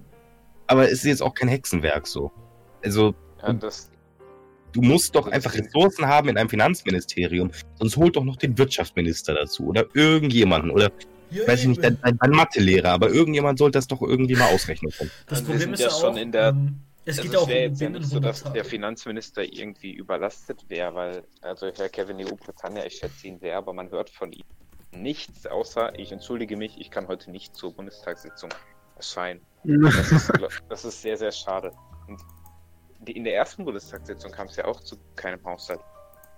[0.67, 2.31] Aber es ist jetzt auch kein Hexenwerk so.
[2.85, 3.91] Also, Ja, das,
[4.73, 7.51] du musst doch einfach Ressourcen haben in einem Finanzministerium.
[7.79, 10.91] Sonst holt doch noch den Wirtschaftsminister dazu oder irgendjemanden oder,
[11.33, 12.91] ja, weiß ich nicht, dein, dein Mathelehrer.
[12.91, 15.11] Aber irgendjemand sollte das doch irgendwie mal ausrechnen können.
[15.27, 17.43] das wir Problem sind ist ja schon auch, in der- ähm, es also geht es
[17.43, 18.65] auch wäre um jetzt ja nicht so, 100 dass der.
[18.65, 23.73] Finanzminister irgendwie überlastet wäre, weil, also Herr Kevin EU Britannia, ich schätze ihn sehr, aber
[23.73, 24.45] man hört von ihm
[24.95, 28.51] nichts, außer, ich entschuldige mich, ich kann heute nicht zur Bundestagssitzung
[28.97, 29.41] erscheinen.
[29.65, 30.33] Das ist,
[30.69, 31.73] das ist sehr, sehr schade.
[32.07, 32.21] Und
[33.01, 35.81] die, in der ersten Bundestagssitzung kam es ja auch zu keinem Haushalt.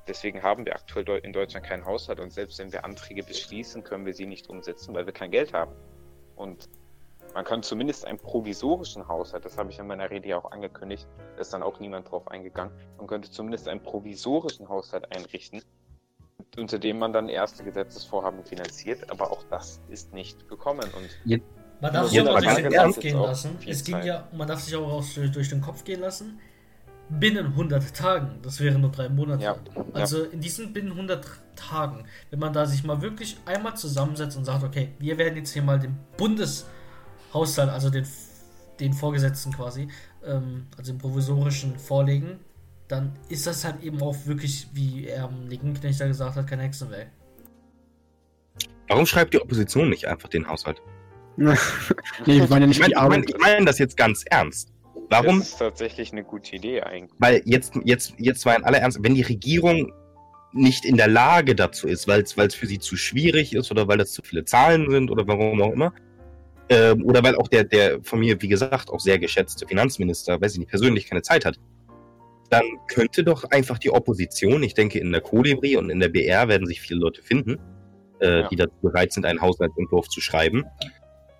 [0.06, 4.04] Deswegen haben wir aktuell in Deutschland keinen Haushalt und selbst wenn wir Anträge beschließen, können
[4.04, 5.72] wir sie nicht umsetzen, weil wir kein Geld haben.
[6.36, 6.68] Und
[7.32, 11.06] man kann zumindest einen provisorischen Haushalt, das habe ich in meiner Rede ja auch angekündigt,
[11.34, 15.62] da ist dann auch niemand drauf eingegangen, man könnte zumindest einen provisorischen Haushalt einrichten,
[16.56, 20.88] unter dem man dann erste Gesetzesvorhaben finanziert, aber auch das ist nicht gekommen.
[20.96, 21.10] Und
[21.80, 23.58] Man darf sich aber durch den Kopf gehen auch lassen.
[23.66, 24.04] Es ging Zeit.
[24.04, 26.40] ja, man darf sich aber auch durch den Kopf gehen lassen.
[27.08, 29.42] Binnen 100 Tagen, das wären nur drei Monate.
[29.42, 29.56] Ja,
[29.92, 34.44] Also in diesen binnen 100 Tagen, wenn man da sich mal wirklich einmal zusammensetzt und
[34.44, 38.06] sagt, okay, wir werden jetzt hier mal den Bundeshaushalt, also den,
[38.80, 39.88] den Vorgesetzten quasi,
[40.24, 42.40] ähm, also den provisorischen vorlegen,
[42.88, 46.60] dann ist das halt eben auch wirklich, wie er am Linkenknecht da gesagt hat, kein
[46.60, 47.08] Hexenwerk.
[48.88, 50.80] Warum schreibt die Opposition nicht einfach den Haushalt?
[51.36, 51.56] nee,
[52.26, 53.24] wir waren ja nicht Ich meine die ich mein, Arbeit.
[53.28, 54.73] ich mein das jetzt ganz ernst.
[55.10, 55.38] Warum?
[55.38, 57.18] Das ist tatsächlich eine gute Idee eigentlich.
[57.18, 59.92] Weil jetzt, jetzt, jetzt war in aller Ernst, wenn die Regierung
[60.52, 63.98] nicht in der Lage dazu ist, weil es für sie zu schwierig ist oder weil
[63.98, 65.92] das zu viele Zahlen sind oder warum auch immer,
[66.68, 70.52] ähm, oder weil auch der, der von mir, wie gesagt, auch sehr geschätzte Finanzminister, weiß
[70.52, 71.58] ich nicht, persönlich keine Zeit hat,
[72.50, 76.48] dann könnte doch einfach die Opposition, ich denke in der Kolibri und in der BR
[76.48, 77.58] werden sich viele Leute finden,
[78.20, 78.48] äh, Ja.
[78.48, 80.64] die dazu bereit sind, einen Haushaltsentwurf zu schreiben,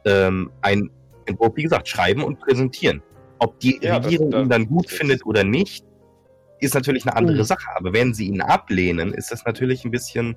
[0.05, 0.91] ähm, einen
[1.27, 3.03] Entwurf, wie gesagt, schreiben und präsentieren.
[3.39, 5.85] Ob die Ja, das- Regierung das- ihn dann gut das- findet oder nicht,
[6.61, 7.45] ist natürlich eine andere Mhm.
[7.45, 7.69] Sache.
[7.77, 10.37] Aber wenn sie ihn ablehnen, ist das natürlich ein bisschen.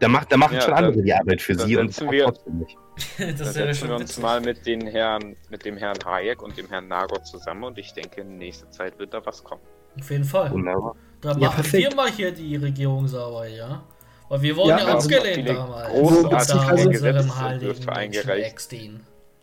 [0.00, 2.24] Da, macht, da machen Ja, schon dann- andere die Arbeit für dann sie und wir-
[2.24, 2.76] trotzdem nicht.
[3.18, 6.68] Da das setzen wir uns mal mit den Herrn, mit dem Herrn Hayek und dem
[6.68, 9.62] Herrn Nagor zusammen und ich denke, in nächster Zeit wird da was kommen.
[9.98, 10.50] Auf jeden Fall.
[10.52, 10.94] Wunderbar.
[11.20, 11.82] Da Ja, machen perfekt.
[11.90, 13.82] wir mal hier die Regierung sauber, ja?
[14.28, 15.92] Weil wir wurden Ja, ja, also abgelehnt viele damals.
[15.92, 18.70] großartige heiligen eingereicht.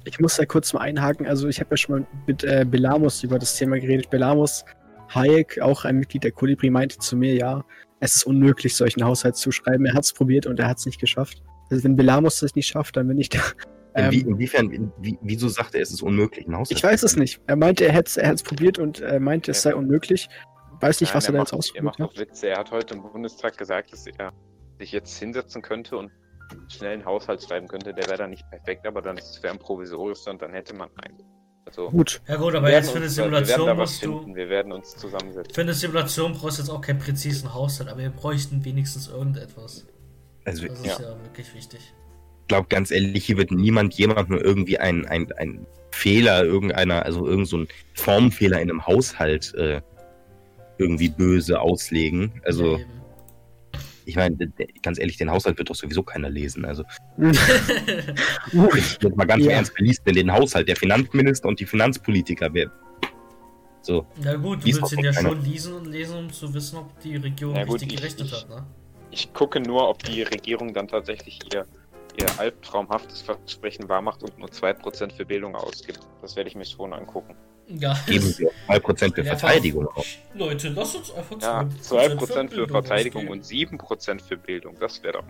[0.06, 1.26] Ich muss da kurz mal einhaken.
[1.28, 4.10] Also ich habe ja schon mal mit äh, Belamus über das Thema geredet.
[4.10, 4.64] Belamus
[5.14, 7.64] Hayek, auch ein Mitglied der Kolibri, meinte zu mir, ja,
[8.00, 9.86] es ist unmöglich, solchen Haushalt zu schreiben.
[9.86, 11.42] Er hat es probiert und er hat es nicht geschafft.
[11.70, 13.40] Also wenn Belamus das nicht schafft, dann bin ich da.
[13.96, 17.04] Inwie, Ähm, inwiefern, in, wie, wieso sagt er, es ist unmöglich, einen Haushalt ich weiß
[17.04, 17.40] es nicht.
[17.48, 20.28] Er meinte, er hätte es er probiert und er meinte, es sei unmöglich.
[20.82, 22.10] Weiß nicht, Nein, was er da jetzt macht, er ausprobiert macht hat.
[22.10, 22.48] auch Witze.
[22.50, 24.34] Er hat heute im Bundestag gesagt, dass er
[24.80, 26.12] sich jetzt hinsetzen könnte und
[26.70, 27.94] schnell einen Haushalt schreiben könnte.
[27.94, 31.18] Der wäre dann nicht perfekt, aber dann wäre ein provisorisch und dann hätte man einen.
[31.66, 32.22] Also, Gut.
[32.28, 34.20] Ja gut, aber jetzt für eine uns werden Simulation da was musst du...
[34.20, 34.36] finden.
[34.36, 35.54] Wir werden uns zusammensetzen.
[35.54, 39.88] Für eine Simulation brauchst du jetzt auch keinen präzisen Haushalt, aber wir bräuchten wenigstens irgendetwas.
[40.46, 41.02] Also, Das ist Ja.
[41.02, 41.94] ja, wirklich wichtig.
[42.48, 47.48] glaube ganz ehrlich, hier wird niemand jemandem irgendwie ein, ein, ein Fehler irgendeiner, also irgend
[47.48, 49.82] so ein Formfehler in einem Haushalt äh,
[50.78, 52.42] irgendwie böse auslegen.
[52.46, 52.86] Also, Ja.
[54.06, 54.36] Ich meine,
[54.82, 56.66] ganz ehrlich, den Haushalt wird doch sowieso keiner lesen.
[56.66, 56.84] Also,
[58.52, 59.52] jetzt mal ganz Ja.
[59.54, 60.68] ernst, wer liest denn den Haushalt?
[60.68, 62.50] Der Finanzminister und die Finanzpolitiker.
[62.54, 62.72] Wer,
[63.82, 65.30] so, Na gut, du willst ihn ja keiner.
[65.30, 68.34] schon lesen und lesen, um zu wissen, ob die Regierung gut, richtig ich- gerechnet ich-
[68.34, 68.66] hat, ne?
[69.12, 71.66] Ich gucke nur, ob die Regierung dann tatsächlich ihr,
[72.20, 76.00] ihr albtraumhaftes Versprechen wahrmacht und nur 2% für Bildung ausgibt.
[76.22, 77.36] Das werde ich mir schon angucken.
[77.68, 77.98] Ja.
[78.06, 80.06] geben wir 2% für Ja, Verteidigung auf.
[80.34, 83.32] Leute, lasst uns einfach Ja, 2% 2% für Bildung Verteidigung ausgeben.
[83.32, 84.76] und 7% für Bildung.
[84.80, 85.26] Das wäre doch.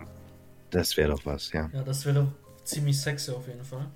[0.70, 1.70] Das wäre doch was, ja.
[1.72, 3.86] Ja, das wäre doch ziemlich sexy auf jeden Fall.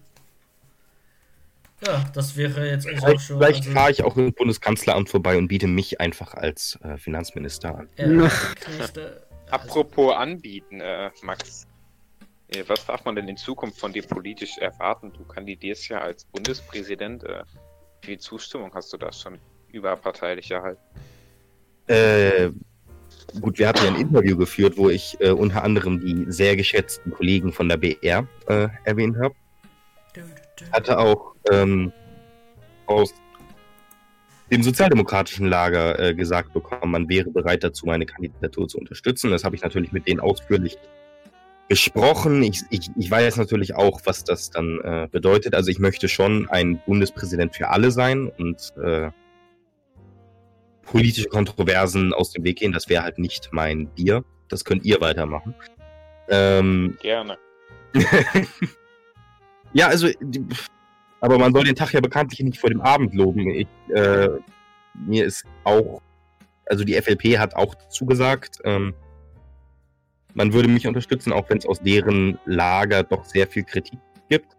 [1.84, 3.38] Ja, das wäre jetzt eigentlich auch Vielleicht, schon.
[3.38, 7.74] vielleicht also, fahre ich auch im Bundeskanzleramt vorbei und biete mich einfach als äh, Finanzminister
[7.78, 7.88] an.
[7.96, 9.00] äh, Knechte, also,
[9.50, 11.66] Apropos anbieten, äh, Max.
[12.48, 15.12] Äh, Was darf man denn in Zukunft von dir politisch erwarten?
[15.12, 17.24] Du kandidierst ja als Bundespräsident.
[17.24, 17.44] Äh,
[18.00, 19.38] wie viel Zustimmung hast du da schon
[19.72, 20.80] überparteilich erhalten?
[21.86, 22.50] Äh,
[23.40, 27.12] gut, wir hatten ja ein Interview geführt, wo ich äh, unter anderem die sehr geschätzten
[27.12, 29.34] Kollegen von der BR äh, erwähnt habe.
[30.72, 31.92] Hatte auch ähm,
[32.86, 33.14] aus
[34.50, 39.30] dem sozialdemokratischen Lager äh, gesagt bekommen, man wäre bereit dazu, meine Kandidatur zu unterstützen.
[39.30, 40.76] Das habe ich natürlich mit denen ausführlich
[41.70, 42.42] besprochen.
[42.42, 45.54] Ich, ich, ich weiß natürlich auch, was das dann äh, bedeutet.
[45.54, 49.12] Also ich möchte schon ein Bundespräsident für alle sein und äh,
[50.82, 52.72] politische Kontroversen aus dem Weg gehen.
[52.72, 54.24] Das wäre halt nicht mein Bier.
[54.48, 55.54] Das könnt ihr weitermachen.
[56.28, 57.38] Ähm, Gerne.
[59.72, 60.08] ja, also,
[61.20, 63.48] aber man soll den Tag ja bekanntlich nicht vor dem Abend loben.
[63.48, 64.28] Ich, äh,
[65.06, 66.02] mir ist auch,
[66.66, 68.92] also die FLP hat auch zugesagt, ähm,
[70.34, 74.56] man würde mich unterstützen, auch wenn es aus deren Lager doch sehr viel Kritik gibt.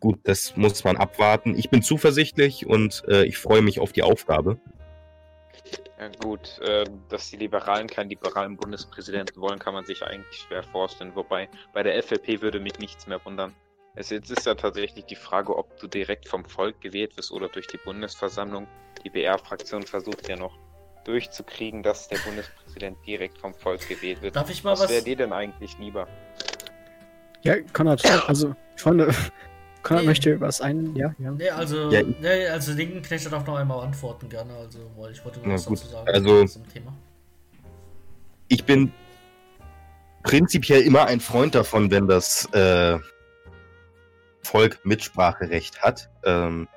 [0.00, 1.56] Gut, das muss man abwarten.
[1.56, 4.58] Ich bin zuversichtlich und äh, ich freue mich auf die Aufgabe.
[5.98, 10.64] Ja, gut, äh, dass die Liberalen keinen liberalen Bundespräsidenten wollen, kann man sich eigentlich schwer
[10.64, 11.14] vorstellen.
[11.14, 13.54] Wobei bei der FLP würde mich nichts mehr wundern.
[13.94, 17.68] Es ist ja tatsächlich die Frage, ob du direkt vom Volk gewählt wirst oder durch
[17.68, 18.66] die Bundesversammlung.
[19.04, 20.58] Die BR-Fraktion versucht ja noch
[21.04, 24.36] durchzukriegen, dass der Bundespräsident direkt vom Volk gewählt wird.
[24.36, 24.90] Darf ich mal Was was.
[24.90, 26.06] wäre dir denn eigentlich lieber?
[27.42, 29.12] ja, Konrad, also, Freunde,
[29.82, 30.08] Konrad Nee.
[30.08, 31.30] möchte das ein, ja, ja.
[31.32, 32.02] Nee, also, Ja.
[32.02, 35.66] nee, also Linkenknecht darf noch einmal antworten gerne, also weil ich wollte noch Na was
[35.66, 36.08] gut, dazu sagen.
[36.08, 36.92] also- zum Thema.
[38.48, 38.92] ich bin
[40.22, 42.96] prinzipiell immer ein Freund davon, wenn das äh,
[44.42, 46.10] Volk Mitspracherecht hat.
[46.24, 46.68] Ähm,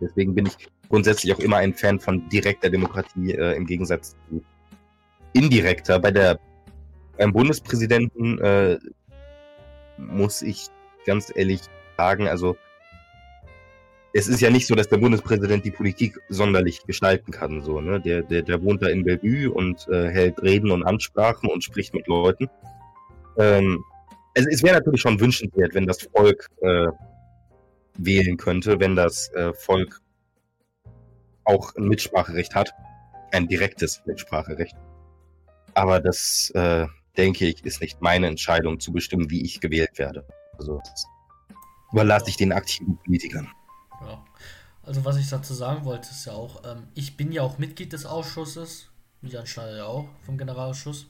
[0.00, 0.56] deswegen bin ich
[0.88, 4.42] grundsätzlich auch immer ein Fan von direkter Demokratie äh, im Gegensatz zu
[5.32, 5.98] indirekter.
[5.98, 6.38] Bei der
[7.16, 8.78] beim Bundespräsidenten äh,
[9.98, 10.68] muss ich
[11.04, 11.60] ganz ehrlich
[11.96, 12.56] sagen, also
[14.14, 17.62] es ist ja nicht so, dass der Bundespräsident die Politik sonderlich gestalten kann.
[17.62, 18.00] So, ne?
[18.00, 21.94] der, der, der wohnt da in Bellevue und äh, hält Reden und Ansprachen und spricht
[21.94, 22.48] mit Leuten.
[23.36, 23.84] Ähm,
[24.34, 26.86] es es wäre natürlich schon wünschenswert, wenn das Volk äh,
[27.98, 30.00] wählen könnte, wenn das äh, Volk
[31.48, 32.72] auch ein Mitspracherecht hat.
[33.32, 34.76] Ein direktes Mitspracherecht.
[35.74, 36.86] Aber das, äh,
[37.16, 40.26] denke ich, ist nicht meine Entscheidung zu bestimmen, wie ich gewählt werde.
[40.56, 41.06] Also das
[41.92, 43.48] überlasse ich den aktiven Politikern.
[44.00, 44.24] Ja.
[44.82, 47.92] Also was ich dazu sagen wollte, ist ja auch, ähm, ich bin ja auch Mitglied
[47.92, 48.88] des Ausschusses,
[49.20, 51.06] wie Jan Schneider ja auch, vom Generalausschuss,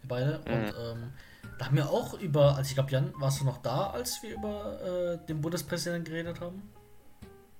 [0.00, 0.38] wir beide.
[0.38, 1.12] Und ähm,
[1.58, 4.34] da haben wir auch über, also ich glaube, Jan, warst du noch da, als wir
[4.34, 4.80] über
[5.20, 6.62] äh, den Bundespräsidenten geredet haben?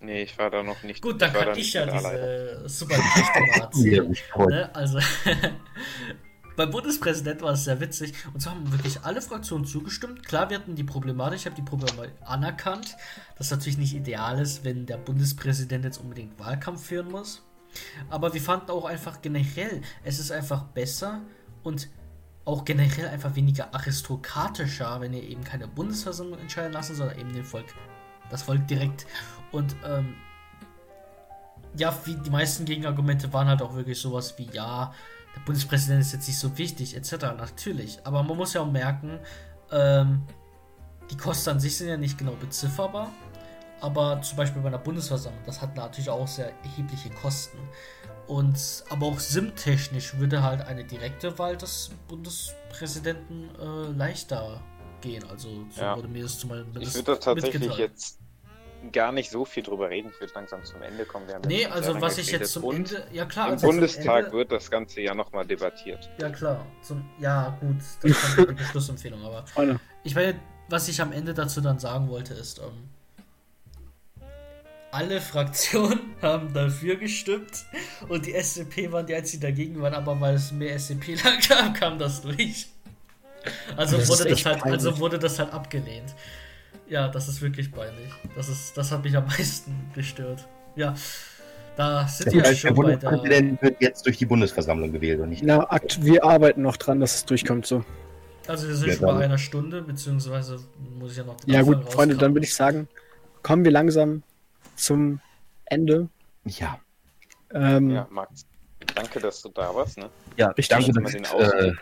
[0.00, 1.02] Nee, ich war da noch nicht.
[1.02, 2.56] Gut, dann kann da ich ja da, leider.
[2.56, 4.16] diese super Geschichte mal erzählen.
[4.48, 4.74] Ne?
[4.74, 4.98] Also,
[6.56, 8.14] beim Bundespräsident war es sehr witzig.
[8.32, 10.26] Und zwar haben wirklich alle Fraktionen zugestimmt.
[10.26, 12.96] Klar, wir hatten die Problematik, ich habe die Problematik anerkannt,
[13.36, 17.42] dass natürlich nicht ideal ist, wenn der Bundespräsident jetzt unbedingt Wahlkampf führen muss.
[18.08, 21.20] Aber wir fanden auch einfach generell, es ist einfach besser
[21.62, 21.88] und
[22.44, 27.44] auch generell einfach weniger aristokratischer, wenn ihr eben keine Bundesversammlung entscheiden lassen, sondern eben den
[27.44, 27.66] Volk,
[28.30, 29.06] das Volk direkt.
[29.52, 30.14] Und ähm,
[31.76, 34.92] ja, wie die meisten Gegenargumente waren halt auch wirklich sowas wie, ja,
[35.36, 37.12] der Bundespräsident ist jetzt nicht so wichtig, etc.
[37.36, 38.00] Natürlich.
[38.04, 39.18] Aber man muss ja auch merken,
[39.70, 40.22] ähm,
[41.10, 43.10] die Kosten an sich sind ja nicht genau bezifferbar.
[43.80, 47.58] Aber zum Beispiel bei einer Bundesversammlung, das hat natürlich auch sehr erhebliche Kosten.
[48.26, 54.60] Und aber auch SIM-technisch würde halt eine direkte Wahl des Bundespräsidenten äh, leichter
[55.00, 55.24] gehen.
[55.28, 55.96] Also so Ja.
[55.96, 57.90] wurde mir das zumindest Ich würde da tatsächlich mitgeteilt.
[57.90, 58.19] jetzt
[58.92, 60.10] gar nicht so viel drüber reden.
[60.14, 61.26] Ich würde langsam zum Ende kommen.
[61.26, 62.42] Wir haben Nee, also was ich geredet.
[62.42, 63.06] jetzt zum Und Ende.
[63.12, 66.08] Ja klar, Im also Bundestag Ende, wird das Ganze ja nochmal debattiert.
[66.20, 66.64] Ja klar.
[66.82, 69.44] Zum, ja gut, das kommt mit der Beschlussempfehlung, aber
[70.04, 72.88] ich meine, was ich am Ende dazu dann sagen wollte, ist, ähm,
[74.92, 77.64] alle Fraktionen haben dafür gestimmt
[78.08, 81.74] und die SDP waren die einzigen, die dagegen waren, aber weil es mehr SDP-Ler gab,
[81.74, 82.68] kam das durch.
[83.76, 86.14] Also Das ist wurde das halt, also wurde das halt abgelehnt.
[86.90, 88.10] Ja, das ist wirklich peinlich.
[88.34, 90.46] Das ist, das hat mich am meisten gestört.
[90.76, 90.94] Ja,
[91.76, 93.08] da sind Das wir heißt, der schon bei der.
[93.08, 95.42] Bundespräsident wird jetzt durch die Bundesversammlung gewählt und nicht.
[95.44, 97.84] Na, akt wir arbeiten noch dran, dass es durchkommt so.
[98.48, 100.58] Also wir sind Ja, schon bei einer Stunde, beziehungsweise
[100.98, 102.88] muss ich ja noch den Ja gut, Anfang Freunde, dann würde ich sagen,
[103.44, 104.24] kommen wir langsam
[104.74, 105.20] zum
[105.66, 106.08] Ende.
[106.44, 106.80] Ja.
[107.54, 108.44] Ähm, Ja, Max,
[108.96, 109.98] danke, dass du da warst.
[109.98, 110.10] Ne?
[110.36, 110.68] Ja, Richtig.
[110.68, 111.72] danke, dass den äh.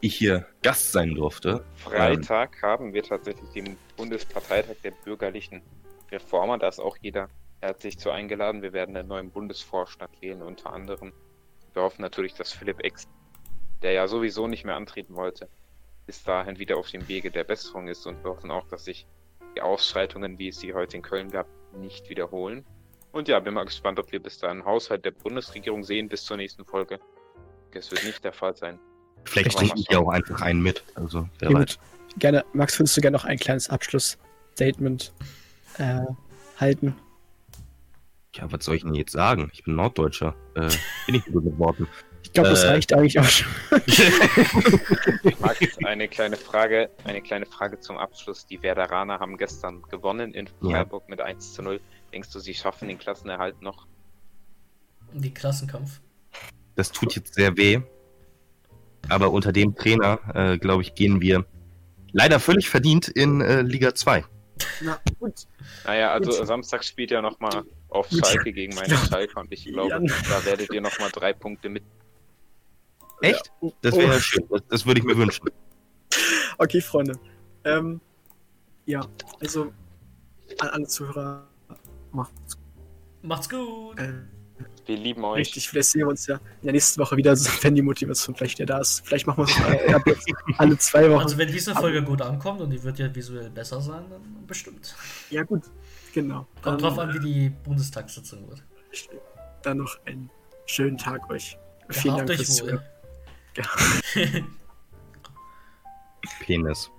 [0.00, 1.64] Ich hier Gast sein durfte.
[1.76, 5.62] Freitag haben wir tatsächlich den Bundesparteitag der bürgerlichen
[6.10, 6.58] Reformer.
[6.58, 7.28] Da ist auch jeder
[7.60, 8.62] herzlich zu eingeladen.
[8.62, 11.12] Wir werden einen neuen Bundesvorstand wählen, unter anderem.
[11.72, 13.08] Wir hoffen natürlich, dass Philipp Ex,
[13.82, 15.48] der ja sowieso nicht mehr antreten wollte,
[16.06, 18.06] bis dahin wieder auf dem Wege der Besserung ist.
[18.06, 19.06] Und wir hoffen auch, dass sich
[19.56, 22.64] die Ausschreitungen, wie es sie heute in Köln gab, nicht wiederholen.
[23.12, 26.36] Und ja, bin mal gespannt, ob wir bis dahin Haushalt der Bundesregierung sehen bis zur
[26.36, 27.00] nächsten Folge.
[27.72, 28.78] Das wird nicht der Fall sein.
[29.26, 30.82] Vielleicht bringe ich ja auch einfach einen mit.
[30.94, 31.78] Also, wer ja, weiß.
[32.18, 35.12] Gerne, Max, würdest du gerne noch ein kleines Abschlussstatement
[35.78, 36.00] äh,
[36.58, 36.94] halten?
[38.34, 39.50] Ja, was soll ich denn jetzt sagen?
[39.52, 40.34] Ich bin Norddeutscher.
[40.54, 40.68] Äh,
[41.06, 41.88] bin ich so gut mit Worten.
[42.22, 42.68] Ich glaube, das Äh.
[42.68, 43.46] reicht eigentlich auch schon.
[45.40, 48.46] Max, eine kleine Frage, eine kleine Frage zum Abschluss.
[48.46, 50.70] Die Werderaner haben gestern gewonnen in Ja.
[50.70, 51.80] Freiburg mit 1 zu 0.
[52.12, 53.86] Denkst du, sie schaffen den Klassenerhalt noch?
[55.12, 56.00] Die Klassenkampf.
[56.74, 57.80] Das tut jetzt sehr weh.
[59.08, 61.44] Aber unter dem Trainer, äh, glaube ich, gehen wir
[62.12, 64.24] leider völlig verdient in äh, Liga 2.
[64.80, 65.34] Na gut.
[65.84, 66.46] Naja, also Gut.
[66.46, 68.26] Samstag spielt ja nochmal auf Gut.
[68.26, 68.98] Schalke gegen meine Ja.
[68.98, 70.06] Schalke und ich glaube, Jan.
[70.06, 71.84] da werdet ihr nochmal drei Punkte mit.
[73.20, 73.52] Echt?
[73.60, 73.68] Ja.
[73.82, 74.44] Das wäre ja schön.
[74.50, 75.48] Das, das würde ich mir wünschen.
[76.58, 77.18] Okay, Freunde.
[77.64, 78.00] Ähm,
[78.86, 79.06] ja,
[79.40, 79.72] also
[80.58, 81.46] an alle Zuhörer,
[82.12, 82.56] macht's
[83.22, 83.98] Macht's gut.
[83.98, 84.12] äh,
[84.86, 85.40] Wir lieben euch.
[85.40, 85.68] richtig.
[85.68, 88.66] Vielleicht sehen wir uns ja in der nächsten Woche wieder, wenn die Motivation vielleicht wieder
[88.66, 89.04] da ist.
[89.04, 90.28] Vielleicht machen wir es äh, jetzt
[90.58, 91.22] alle zwei Wochen.
[91.22, 94.94] Also wenn diese Folge gut ankommt und die wird ja visuell besser sein, dann bestimmt.
[95.30, 95.62] ja, gut.
[96.14, 96.46] Genau.
[96.62, 98.60] Kommt Dann, drauf an, wie die Bundestagssitzung wird.
[98.92, 99.16] äh,
[99.62, 100.30] Dann noch einen
[100.66, 101.58] schönen Tag euch.
[101.90, 102.80] Vielen Gehabt Dank euch fürs wohl.
[103.54, 104.46] Zuhören.
[106.40, 106.90] Penis.